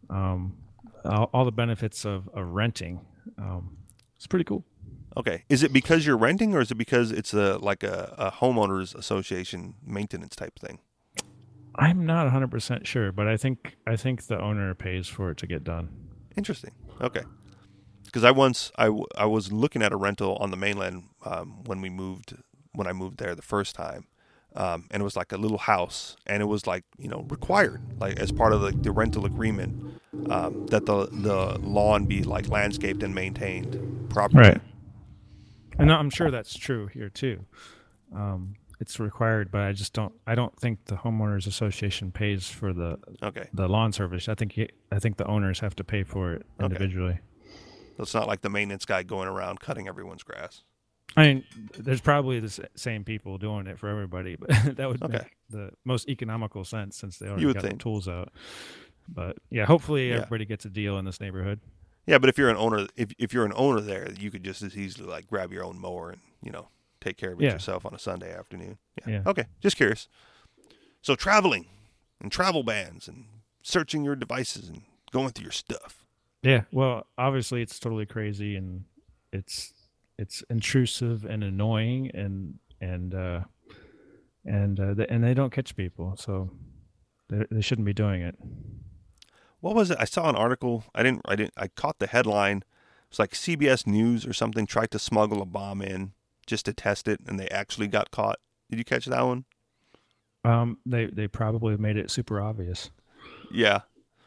[0.10, 0.58] Um,
[1.06, 3.00] all, all, the benefits of, of renting.
[3.38, 3.78] Um,
[4.18, 4.66] it's pretty cool.
[5.16, 8.32] Okay, is it because you're renting, or is it because it's a like a, a
[8.32, 10.80] homeowners association maintenance type thing?
[11.76, 15.38] I'm not 100 percent sure, but I think I think the owner pays for it
[15.38, 15.90] to get done.
[16.36, 16.72] Interesting.
[17.02, 17.24] Okay.
[18.06, 21.64] Because I once I, w- I was looking at a rental on the mainland um,
[21.66, 22.36] when we moved
[22.80, 24.08] when I moved there the first time,
[24.56, 27.82] um, and it was like a little house, and it was like you know required
[28.00, 30.00] like as part of the, the rental agreement
[30.32, 34.50] um, that the the lawn be like landscaped and maintained properly.
[34.50, 34.62] Right.
[35.78, 37.46] And I'm sure that's true here too.
[38.14, 40.14] Um, it's required, but I just don't.
[40.26, 44.30] I don't think the homeowners association pays for the okay the lawn service.
[44.30, 47.20] I think he, I think the owners have to pay for it individually.
[47.20, 47.22] Okay.
[47.98, 50.64] So it's not like the maintenance guy going around cutting everyone's grass.
[51.18, 51.44] I mean,
[51.78, 55.14] there's probably the same people doing it for everybody, but that would okay.
[55.14, 57.74] make the most economical sense since they already got think.
[57.74, 58.32] the tools out.
[59.08, 60.18] But yeah, hopefully yeah.
[60.18, 61.60] everybody gets a deal in this neighborhood.
[62.06, 64.62] Yeah, but if you're an owner, if if you're an owner there, you could just
[64.62, 66.70] as easily like grab your own mower and you know
[67.02, 67.54] take care of it yeah.
[67.54, 68.78] yourself on a Sunday afternoon.
[69.06, 69.14] Yeah.
[69.14, 69.22] yeah.
[69.26, 69.46] Okay.
[69.62, 70.08] Just curious.
[71.02, 71.66] So traveling
[72.22, 73.26] and travel bans and
[73.64, 76.06] searching your devices and going through your stuff.
[76.44, 76.64] Yeah.
[76.72, 78.86] Well, obviously it's totally crazy and
[79.32, 79.74] it's
[80.20, 83.42] it's intrusive and annoying and and uh
[84.46, 86.52] and uh, and they don't catch people, so
[87.30, 88.36] they, they shouldn't be doing it.
[89.60, 89.98] What was it?
[90.00, 90.86] I saw an article.
[90.96, 91.22] I didn't.
[91.26, 91.54] I didn't.
[91.58, 92.64] I caught the headline.
[93.10, 96.14] It's like CBS News or something tried to smuggle a bomb in
[96.48, 98.40] just to test it, and they actually got caught.
[98.70, 99.46] Did you catch that one?
[100.44, 102.92] Um, they they probably made it super obvious.
[103.52, 103.82] Yeah,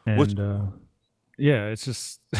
[0.05, 0.61] and uh,
[1.37, 2.21] yeah, it's just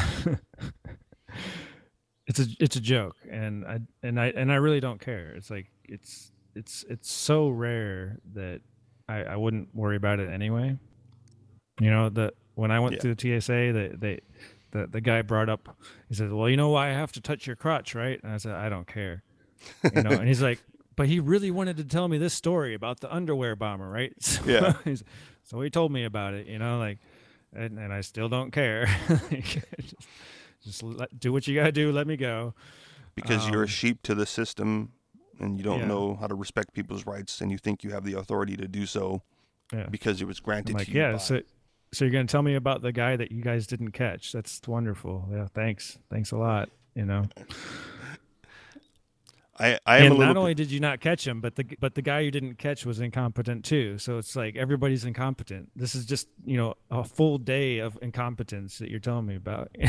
[2.27, 5.33] it's a it's a joke, and I and I and I really don't care.
[5.35, 8.61] It's like it's it's it's so rare that
[9.09, 10.77] I I wouldn't worry about it anyway.
[11.79, 13.01] You know that when I went yeah.
[13.01, 14.19] through the TSA, they they
[14.71, 15.75] the the guy brought up.
[16.09, 18.37] He said, "Well, you know why I have to touch your crotch, right?" And I
[18.37, 19.23] said, "I don't care."
[19.95, 20.59] you know, and he's like,
[20.95, 24.13] but he really wanted to tell me this story about the underwear bomber, right?
[24.19, 24.73] So yeah.
[25.43, 26.99] so he told me about it, you know, like,
[27.53, 28.87] and, and I still don't care.
[30.63, 31.91] Just, let, do what you gotta do.
[31.91, 32.53] Let me go.
[33.15, 34.91] Because um, you're a um, sheep to the system,
[35.39, 35.87] and you don't yeah.
[35.87, 38.85] know how to respect people's rights, and you think you have the authority to do
[38.85, 39.21] so
[39.71, 39.87] yeah.
[39.89, 40.99] because it was granted like, to you.
[40.99, 41.11] Yeah.
[41.13, 41.17] By.
[41.17, 41.41] So,
[41.91, 44.31] so you're gonna tell me about the guy that you guys didn't catch?
[44.31, 45.27] That's wonderful.
[45.31, 45.47] Yeah.
[45.53, 45.99] Thanks.
[46.09, 46.69] Thanks a lot.
[46.95, 47.23] You know.
[49.59, 52.01] I, I am and not only did you not catch him, but the but the
[52.01, 53.99] guy you didn't catch was incompetent too.
[53.99, 55.69] So it's like everybody's incompetent.
[55.75, 59.69] This is just you know a full day of incompetence that you're telling me about.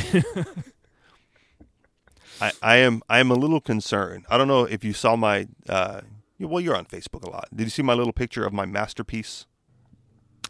[2.41, 4.27] I, I am I am a little concerned.
[4.29, 6.03] I don't know if you saw my uh,
[6.39, 7.49] well, you're on Facebook a lot.
[7.55, 9.47] Did you see my little picture of my masterpiece?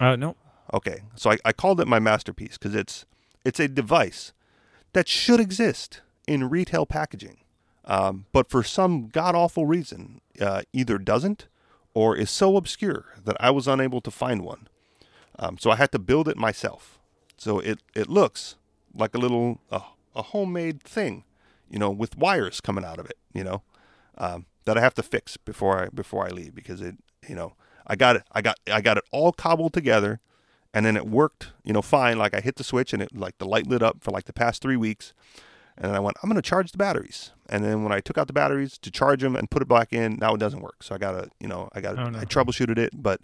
[0.00, 0.34] Uh, no.
[0.72, 3.06] Okay, so I, I called it my masterpiece because it's
[3.44, 4.32] it's a device
[4.92, 7.38] that should exist in retail packaging,
[7.86, 11.48] um, but for some god awful reason, uh, either doesn't
[11.92, 14.68] or is so obscure that I was unable to find one.
[15.38, 16.98] Um, so I had to build it myself.
[17.36, 18.56] So it it looks
[18.94, 19.80] like a little uh,
[20.14, 21.24] a homemade thing,
[21.68, 23.62] you know, with wires coming out of it, you know,
[24.16, 26.96] um, that I have to fix before I before I leave because it,
[27.28, 27.54] you know,
[27.86, 30.20] I got it, I got I got it all cobbled together,
[30.72, 32.18] and then it worked, you know, fine.
[32.18, 34.32] Like I hit the switch and it like the light lit up for like the
[34.32, 35.12] past three weeks,
[35.76, 38.26] and then I went, I'm gonna charge the batteries, and then when I took out
[38.26, 40.82] the batteries to charge them and put it back in, now it doesn't work.
[40.82, 42.18] So I gotta, you know, I got Oh, no.
[42.18, 43.20] I troubleshooted it, but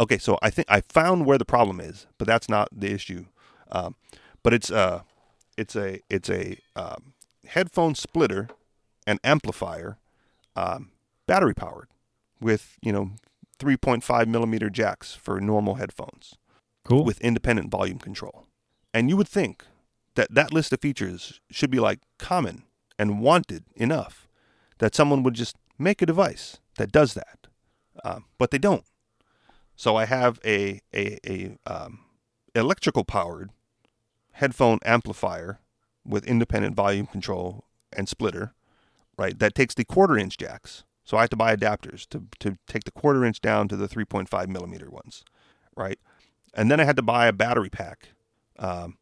[0.00, 3.26] okay, so I think I found where the problem is, but that's not the issue.
[3.70, 3.94] Um,
[4.42, 5.02] but it's uh
[5.56, 7.12] it's a it's a um,
[7.46, 8.48] headphone splitter
[9.06, 9.98] and amplifier,
[10.56, 10.90] um,
[11.26, 11.88] battery powered,
[12.40, 13.10] with you know
[13.58, 16.36] 3.5 millimeter jacks for normal headphones
[16.84, 17.04] Cool.
[17.04, 18.46] with independent volume control.
[18.92, 19.64] And you would think
[20.14, 22.64] that that list of features should be like common
[22.98, 24.28] and wanted enough
[24.78, 27.46] that someone would just make a device that does that,
[28.04, 28.84] um, but they don't.
[29.76, 32.00] So I have a a, a um,
[32.54, 33.50] electrical powered
[34.32, 35.60] headphone amplifier
[36.04, 38.54] with independent volume control and splitter,
[39.18, 39.38] right?
[39.38, 40.84] That takes the quarter inch jacks.
[41.04, 43.88] So I have to buy adapters to, to take the quarter inch down to the
[43.88, 45.24] 3.5 millimeter ones,
[45.76, 45.98] right?
[46.54, 48.10] And then I had to buy a battery pack
[48.58, 48.98] um,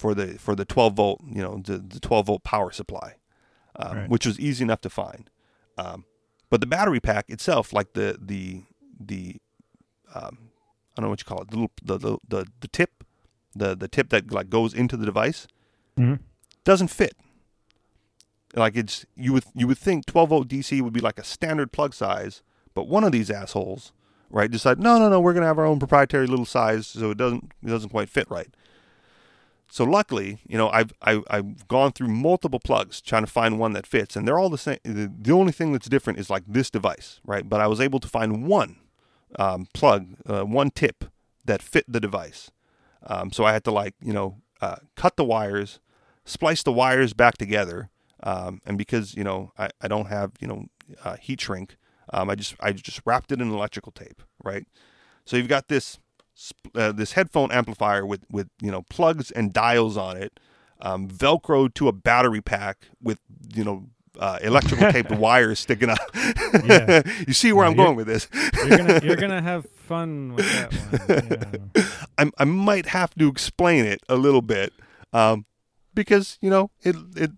[0.00, 3.14] for the for the 12 volt, you know, the, the 12 volt power supply,
[3.76, 4.08] um, Right.
[4.10, 5.28] which was easy enough to find.
[5.78, 6.04] Um,
[6.50, 8.62] but the battery pack itself, like the the
[8.98, 9.36] the
[10.14, 10.38] um,
[10.96, 13.04] I don't know what you call it, the little the the, the, the tip,
[13.54, 15.46] the the tip that like goes into the device,
[15.98, 16.18] Mhm.
[16.64, 17.14] doesn't fit.
[18.54, 21.70] Like it's you would you would think 12 volt DC would be like a standard
[21.72, 22.42] plug size,
[22.74, 23.92] but one of these assholes,
[24.28, 27.18] right, decided no no no we're gonna have our own proprietary little size, so it
[27.18, 28.48] doesn't it doesn't quite fit right.
[29.70, 33.72] So luckily, you know, I've I, I've gone through multiple plugs trying to find one
[33.74, 34.78] that fits, and they're all the same.
[34.82, 37.48] The, the only thing that's different is like this device, right?
[37.48, 38.76] But I was able to find one
[39.38, 41.04] um, plug, uh, one tip
[41.44, 42.50] that fit the device.
[43.06, 45.78] Um, so I had to like you know uh, cut the wires,
[46.24, 47.90] splice the wires back together,
[48.24, 50.66] um, and because you know I, I don't have you know
[51.04, 51.76] uh, heat shrink,
[52.12, 54.66] um, I just I just wrapped it in electrical tape, right?
[55.24, 56.00] So you've got this
[56.74, 60.38] uh, this headphone amplifier with with you know plugs and dials on it,
[60.80, 63.18] um, velcroed to a battery pack with
[63.54, 63.86] you know
[64.18, 65.98] uh, electrical taped wires sticking out.
[66.64, 67.02] Yeah.
[67.26, 68.28] you see where I'm going with this?
[68.66, 71.68] You're gonna you're gonna have fun with that one.
[71.76, 71.84] Yeah.
[72.18, 74.72] I I might have to explain it a little bit,
[75.12, 75.46] um,
[75.94, 77.30] because you know it it.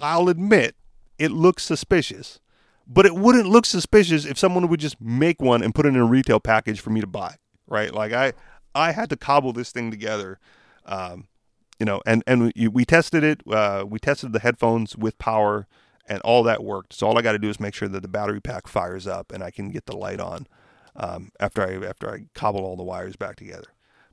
[0.00, 0.74] I'll admit
[1.18, 2.40] it looks suspicious,
[2.86, 5.96] but it wouldn't look suspicious if someone would just make one and put it in
[5.96, 7.36] a retail package for me to buy.
[7.66, 7.92] Right?
[7.92, 8.32] Like I
[8.74, 10.38] I had to cobble this thing together.
[10.86, 11.28] Um,
[11.78, 13.40] you know, and and we, we tested it.
[13.50, 15.66] Uh, we tested the headphones with power,
[16.08, 16.92] and all that worked.
[16.92, 19.32] So all I got to do is make sure that the battery pack fires up,
[19.32, 20.46] and I can get the light on
[20.96, 23.68] um, after I after I cobble all the wires back together.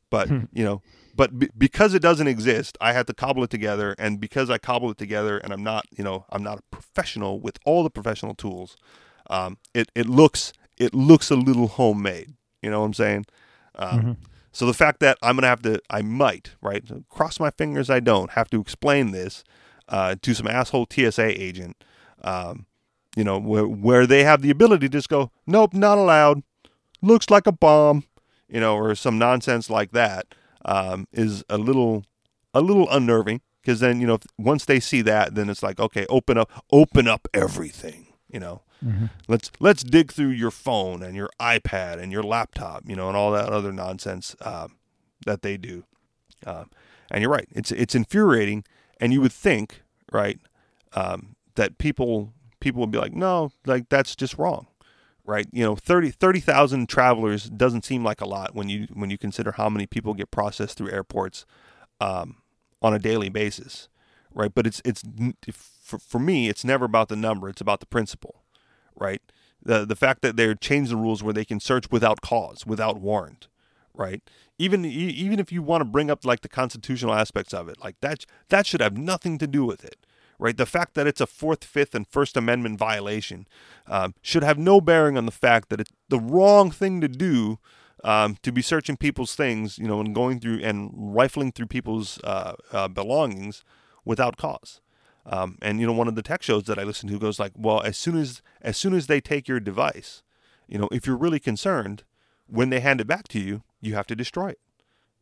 [0.10, 0.82] But you know,
[1.16, 4.58] but b- because it doesn't exist, I had to cobble it together, and because I
[4.58, 7.89] cobble it together, and I'm not, you know, I'm not a professional with all the
[7.89, 8.76] professional tools.
[9.30, 12.34] Um, it it looks it looks a little homemade.
[12.62, 13.26] You know what I'm saying?
[13.76, 14.18] Um,
[14.53, 16.84] So the fact that I'm gonna have to, I might, right?
[17.09, 19.43] Cross my fingers, I don't have to explain this
[19.88, 21.84] uh, to some asshole TSA agent.
[22.22, 22.66] Um,
[23.16, 26.43] you know, where where they have the ability to just go, nope, not allowed.
[27.01, 28.03] Looks like a bomb,
[28.49, 30.36] you know, or some nonsense like that
[30.66, 32.03] um, is a little
[32.53, 36.05] a little unnerving because then you know once they see that, then it's like okay,
[36.09, 38.62] open up, open up everything, you know.
[39.28, 43.18] Let's let's dig through your phone and your iPad and your laptop, you know, and
[43.18, 44.78] all that other nonsense um,
[45.26, 45.84] that they do.
[46.46, 46.70] Um,
[47.10, 48.64] and you're right; it's it's infuriating.
[49.00, 50.40] And you would think, right,
[50.94, 54.68] um, that people people would be like, no, like that's just wrong,
[55.26, 55.48] right?
[55.52, 59.54] You know, 30 30,000 travelers doesn't seem like a lot when you when you consider
[59.54, 61.46] how many people get processed through airports
[62.00, 62.38] um,
[62.82, 63.90] on a daily basis,
[64.34, 64.54] right?
[64.54, 65.04] But it's it's
[65.52, 68.41] for, for me, it's never about the number; it's about the principle,
[69.02, 69.22] right?
[69.62, 72.99] The the fact that they're changed the rules where they can search without cause, without
[72.99, 73.47] warrant,
[73.93, 74.22] right?
[74.58, 77.95] Even even if you want to bring up like the constitutional aspects of it, like
[78.02, 80.06] that that should have nothing to do with it,
[80.39, 80.56] right?
[80.56, 83.47] The fact that it's a Fourth, Fifth, and First Amendment violation
[83.88, 87.58] um, should have no bearing on the fact that it's the wrong thing to do
[88.04, 92.20] um, to be searching people's things, you know, and going through and rifling through people's
[92.24, 93.64] uh, uh, belongings
[94.06, 94.82] without cause.
[95.26, 97.54] Um, and you know, one of the tech shows that I listen to goes like,
[97.56, 100.24] well, as soon as as soon as they take your device,
[100.68, 102.04] you know, if you're really concerned,
[102.48, 104.60] when they hand it back to you, you have to destroy it.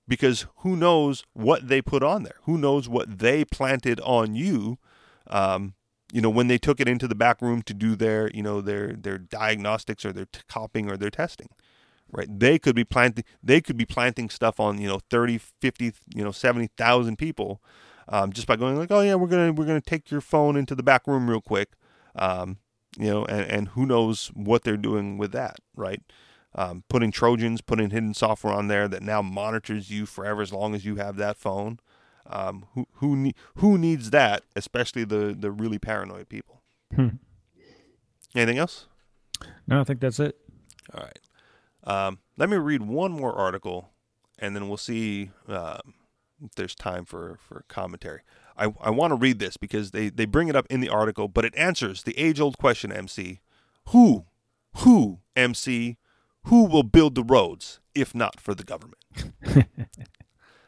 [0.07, 2.37] Because who knows what they put on there?
[2.43, 4.79] Who knows what they planted on you?
[5.27, 5.75] Um,
[6.11, 8.61] you know, when they took it into the back room to do their, you know,
[8.61, 11.49] their their diagnostics or their t- copying or their testing,
[12.11, 12.27] right?
[12.27, 16.23] They could be planting they could be planting stuff on, you know, 30, 50, you
[16.23, 17.61] know, 70,000 people
[18.09, 20.75] um, just by going like, oh yeah, we're gonna we're gonna take your phone into
[20.75, 21.69] the back room real quick,
[22.15, 22.57] um,
[22.97, 26.01] you know, and, and who knows what they're doing with that, right?
[26.55, 30.73] Um, putting Trojans, putting hidden software on there that now monitors you forever as long
[30.73, 31.79] as you have that phone.
[32.25, 34.43] Um, who who ne- who needs that?
[34.55, 36.61] Especially the the really paranoid people.
[36.95, 37.07] Hmm.
[38.35, 38.87] Anything else?
[39.67, 40.35] No, I think that's it.
[40.93, 41.19] All right.
[41.83, 43.89] Um, let me read one more article,
[44.37, 45.93] and then we'll see um,
[46.55, 48.21] there's time for for commentary.
[48.59, 51.29] I, I want to read this because they, they bring it up in the article,
[51.29, 53.39] but it answers the age old question, MC.
[53.87, 54.25] Who,
[54.79, 55.97] who, MC,
[56.43, 59.01] who will build the roads if not for the government?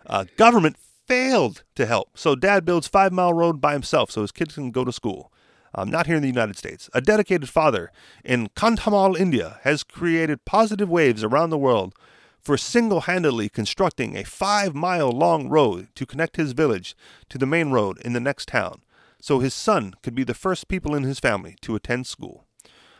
[0.07, 4.31] uh, government failed to help, so dad builds Five Mile Road by himself so his
[4.31, 5.31] kids can go to school.
[5.73, 6.89] Um, not here in the United States.
[6.93, 7.91] A dedicated father
[8.25, 11.95] in Kandhamal, India, has created positive waves around the world
[12.41, 16.95] for single handedly constructing a five mile long road to connect his village
[17.29, 18.81] to the main road in the next town,
[19.19, 22.45] so his son could be the first people in his family to attend school.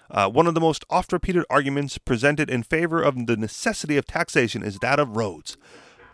[0.10, 4.06] Uh, one of the most oft repeated arguments presented in favor of the necessity of
[4.06, 5.58] taxation is that of roads.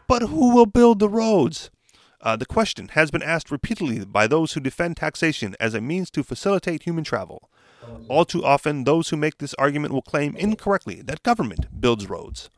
[0.08, 1.72] But who will build the roads?
[2.22, 6.10] Uh, the question has been asked repeatedly by those who defend taxation as a means
[6.12, 7.50] to facilitate human travel.
[8.08, 12.50] All too often, those who make this argument will claim incorrectly that government builds roads.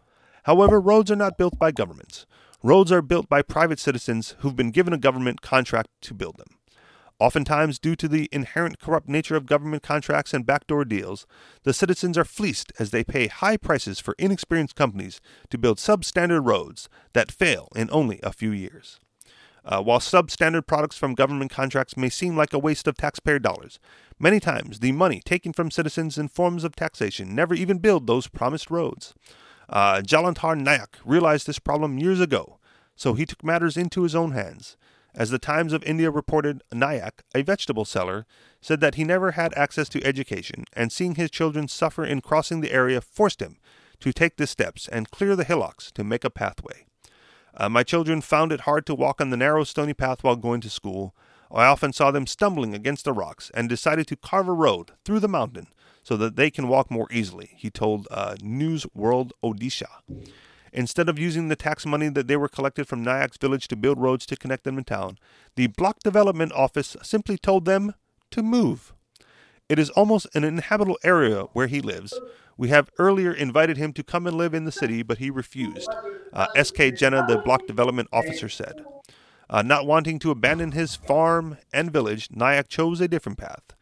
[0.49, 2.25] However, roads are not built by governments.
[2.63, 6.57] Roads are built by private citizens who've been given a government contract to build them.
[7.19, 11.27] Oftentimes, due to the inherent corrupt nature of government contracts and backdoor deals,
[11.65, 15.21] the citizens are fleeced as they pay high prices for inexperienced companies
[15.51, 18.99] to build substandard roads that fail in only a few years.
[19.63, 23.79] Uh, while substandard products from government contracts may seem like a waste of taxpayer dollars,
[24.17, 28.27] many times the money taken from citizens in forms of taxation never even build those
[28.27, 29.13] promised roads.
[29.70, 32.57] Uh, Jalandhar Nayak realized this problem years ago,
[32.95, 34.76] so he took matters into his own hands.
[35.13, 38.26] As the Times of India reported, Nayak, a vegetable seller,
[38.61, 42.61] said that he never had access to education, and seeing his children suffer in crossing
[42.61, 43.57] the area forced him
[43.99, 46.86] to take the steps and clear the hillocks to make a pathway.
[47.55, 50.61] Uh, my children found it hard to walk on the narrow stony path while going
[50.61, 51.15] to school.
[51.51, 55.20] I often saw them stumbling against the rocks and decided to carve a road through
[55.20, 55.67] the mountain
[56.10, 59.86] so that they can walk more easily, he told uh, News World Odisha.
[60.74, 63.99] Instead of using the tax money that they were collected from Nayak's village to build
[63.99, 65.20] roads to connect them in town,
[65.55, 67.93] the Block Development Office simply told them
[68.32, 68.91] to move.
[69.70, 72.20] It is almost an inhabitable area where he lives.
[72.57, 75.91] We have earlier invited him to come and live in the city, but he refused.
[76.34, 76.93] Uh, S.K.
[76.93, 78.84] Jena, the block development officer, said.
[79.47, 83.76] Uh, not wanting to abandon his farm and village, Nayak chose a different path.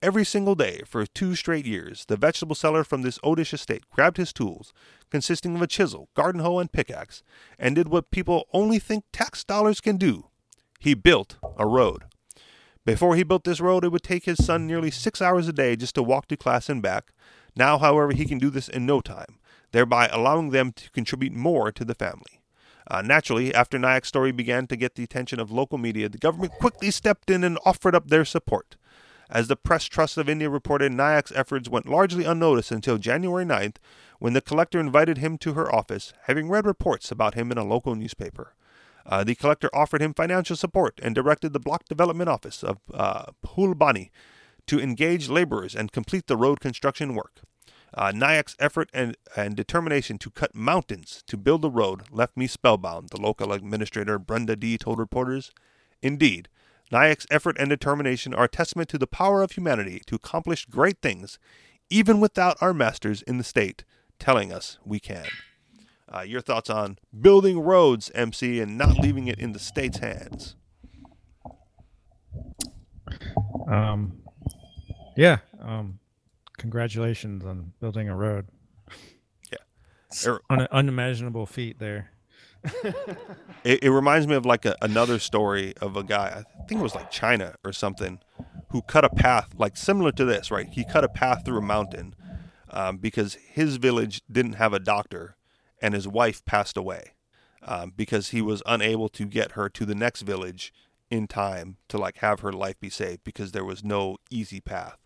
[0.00, 4.16] Every single day for two straight years, the vegetable seller from this Odisha state grabbed
[4.16, 4.72] his tools,
[5.10, 7.24] consisting of a chisel, garden hoe, and pickaxe,
[7.58, 10.28] and did what people only think tax dollars can do.
[10.78, 12.04] He built a road.
[12.86, 15.74] Before he built this road, it would take his son nearly six hours a day
[15.74, 17.12] just to walk to class and back.
[17.56, 19.40] Now, however, he can do this in no time,
[19.72, 22.40] thereby allowing them to contribute more to the family.
[22.88, 26.52] Uh, naturally, after Nayak's story began to get the attention of local media, the government
[26.52, 28.76] quickly stepped in and offered up their support.
[29.30, 33.76] As the Press Trust of India reported, Nayak's efforts went largely unnoticed until January 9th,
[34.18, 37.64] when the collector invited him to her office, having read reports about him in a
[37.64, 38.54] local newspaper.
[39.04, 43.26] Uh, the collector offered him financial support and directed the block development office of uh,
[43.44, 44.10] Phulbani
[44.66, 47.40] to engage laborers and complete the road construction work.
[47.94, 52.46] Uh, Nayak's effort and, and determination to cut mountains to build the road left me
[52.46, 55.52] spellbound, the local administrator Brunda D told reporters.
[56.02, 56.48] Indeed,
[56.92, 61.00] Nayak's effort and determination are a testament to the power of humanity to accomplish great
[61.02, 61.38] things,
[61.90, 63.84] even without our masters in the state
[64.18, 65.26] telling us we can.
[66.12, 70.56] Uh, your thoughts on building roads, MC, and not leaving it in the state's hands?
[73.70, 74.22] Um,
[75.16, 75.38] yeah.
[75.60, 75.98] Um,
[76.56, 78.46] congratulations on building a road.
[79.52, 79.58] Yeah.
[80.06, 82.10] It's un- unimaginable feat there.
[83.64, 86.82] it, it, reminds me of like a, another story of a guy, I think it
[86.82, 88.20] was like China or something,
[88.70, 90.68] who cut a path like similar to this, right?
[90.68, 92.14] He cut a path through a mountain
[92.70, 95.36] um, because his village didn't have a doctor
[95.80, 97.12] and his wife passed away
[97.62, 100.72] um, because he was unable to get her to the next village
[101.10, 104.98] in time to like have her life be saved because there was no easy path.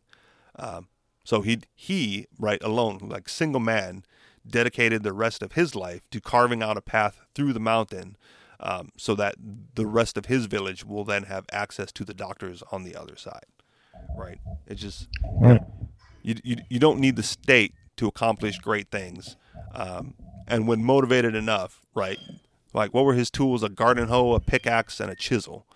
[0.59, 0.89] Um,
[1.25, 4.05] so he he right alone like single man
[4.49, 8.17] dedicated the rest of his life to carving out a path through the mountain
[8.61, 9.35] um, so that
[9.75, 13.17] the rest of his village will then have access to the doctors on the other
[13.17, 13.47] side.
[14.17, 14.39] Right?
[14.67, 15.09] It's just
[15.41, 15.63] Right.
[16.23, 19.37] you, you, you don't need the state to accomplish great things.
[19.75, 20.15] Um,
[20.47, 22.19] and when motivated enough, right?
[22.75, 23.63] Like what were his tools?
[23.63, 25.67] A garden hoe, a pickaxe, and a chisel,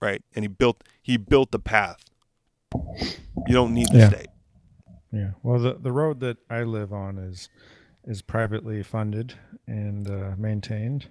[0.00, 0.22] right?
[0.34, 2.04] And he built he built the path.
[3.46, 4.08] You don't need the Yeah.
[4.08, 4.30] state.
[5.12, 5.30] Yeah.
[5.42, 7.48] Well, the the road that I live on is
[8.04, 9.34] is privately funded
[9.66, 11.08] and uh, maintained,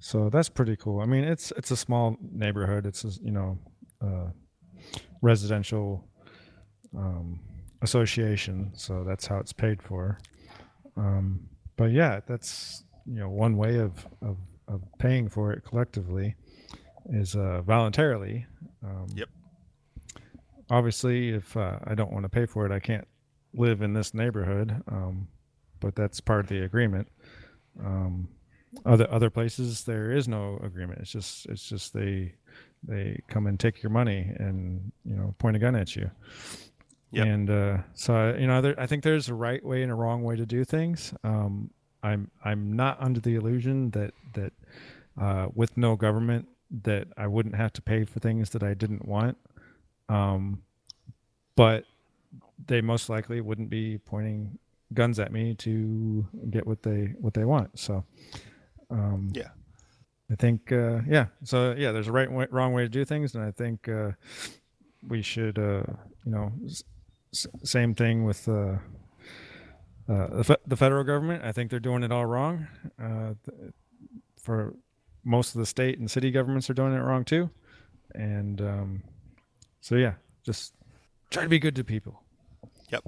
[0.00, 1.00] so that's pretty cool.
[1.00, 2.86] I mean, it's it's a small neighborhood.
[2.86, 3.58] It's a, you know,
[4.00, 4.30] uh,
[5.22, 6.04] residential
[6.96, 7.40] um,
[7.82, 10.18] association, so that's how it's paid for.
[10.96, 16.34] Um, but yeah, that's you know one way of of, of paying for it collectively
[17.10, 18.46] is uh, voluntarily.
[18.84, 19.28] Um, Yep.
[20.70, 23.08] Obviously, if uh, I don't want to pay for it, I can't
[23.54, 24.82] live in this neighborhood.
[24.88, 25.28] Um,
[25.80, 27.08] but that's part of the agreement.
[27.84, 28.28] Um,
[28.84, 31.00] other other places there is no agreement.
[31.00, 32.34] It's just it's just they
[32.82, 36.10] they come and take your money and you know point a gun at you.
[37.10, 37.26] Yep.
[37.26, 40.22] And uh, so you know, there, I think there's a right way and a wrong
[40.22, 41.14] way to do things.
[41.24, 41.70] Um,
[42.02, 44.52] I'm I'm not under the illusion that that
[45.20, 46.48] uh, with no government
[46.82, 49.38] that I wouldn't have to pay for things that I didn't want.
[50.08, 50.62] Um,
[51.56, 51.84] but
[52.66, 54.58] they most likely wouldn't be pointing
[54.94, 57.78] guns at me to get what they what they want.
[57.78, 58.04] So,
[58.90, 59.48] um, Yeah.
[60.30, 61.26] I think uh, yeah.
[61.44, 64.12] So yeah, there's a right way, wrong way to do things, and I think uh,
[65.08, 65.84] we should uh,
[66.26, 66.84] you know s-
[67.32, 68.76] s- same thing with uh,
[70.08, 71.44] uh, the, fe- the federal government.
[71.44, 72.66] I think they're doing it all wrong.
[73.02, 73.72] Uh, th-
[74.40, 74.74] for
[75.24, 77.48] most of the state and city governments are doing it wrong too,
[78.14, 79.02] and um,
[79.80, 80.14] so yeah,
[80.44, 80.74] just
[81.30, 82.22] try to be good to people.
[82.90, 83.04] Yep.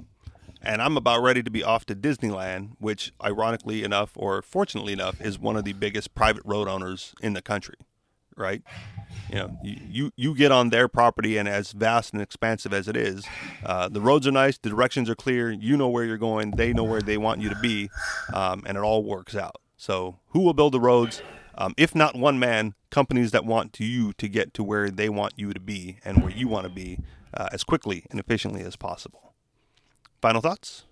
[0.63, 5.19] And I'm about ready to be off to Disneyland, which, ironically enough, or fortunately enough,
[5.19, 7.75] is one of the biggest private road owners in the country.
[8.37, 8.61] Right?
[9.29, 12.95] You know, you, you, get on their property, and as vast and expansive as it
[12.95, 13.25] is,
[13.65, 16.73] uh, the roads are nice, the directions are clear, you know where you're going, they
[16.73, 17.89] know where they want you to be,
[18.33, 19.57] um, and it all works out.
[19.77, 21.21] So, who will build the roads?
[21.55, 25.33] Um, if not one man, companies that want you to get to where they want
[25.35, 26.99] you to be and where you want to be
[27.33, 29.30] uh, as quickly and efficiently as possible.
[30.21, 30.85] Final thoughts?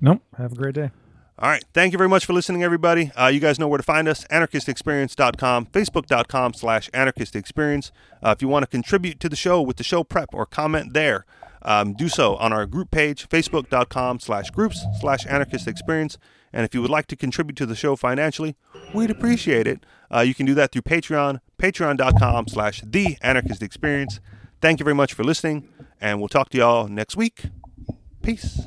[0.00, 0.22] Nope.
[0.36, 0.90] Have a great day.
[1.38, 1.64] All right.
[1.72, 3.10] Thank you very much for listening, everybody.
[3.16, 7.90] Uh, you guys know where to find us anarchistexperience.com, facebook.com slash anarchistexperience.
[8.22, 10.92] Uh, if you want to contribute to the show with the show prep or comment
[10.92, 11.24] there,
[11.62, 16.16] um, do so on our group page, facebook.com slash groups slash anarchistexperience.
[16.52, 18.56] And if you would like to contribute to the show financially,
[18.94, 19.86] we'd appreciate it.
[20.14, 24.20] Uh, you can do that through Patreon, patreon.com slash the anarchist experience.
[24.60, 25.68] Thank you very much for listening,
[26.00, 27.46] and we'll talk to y'all next week.
[28.22, 28.60] Peace.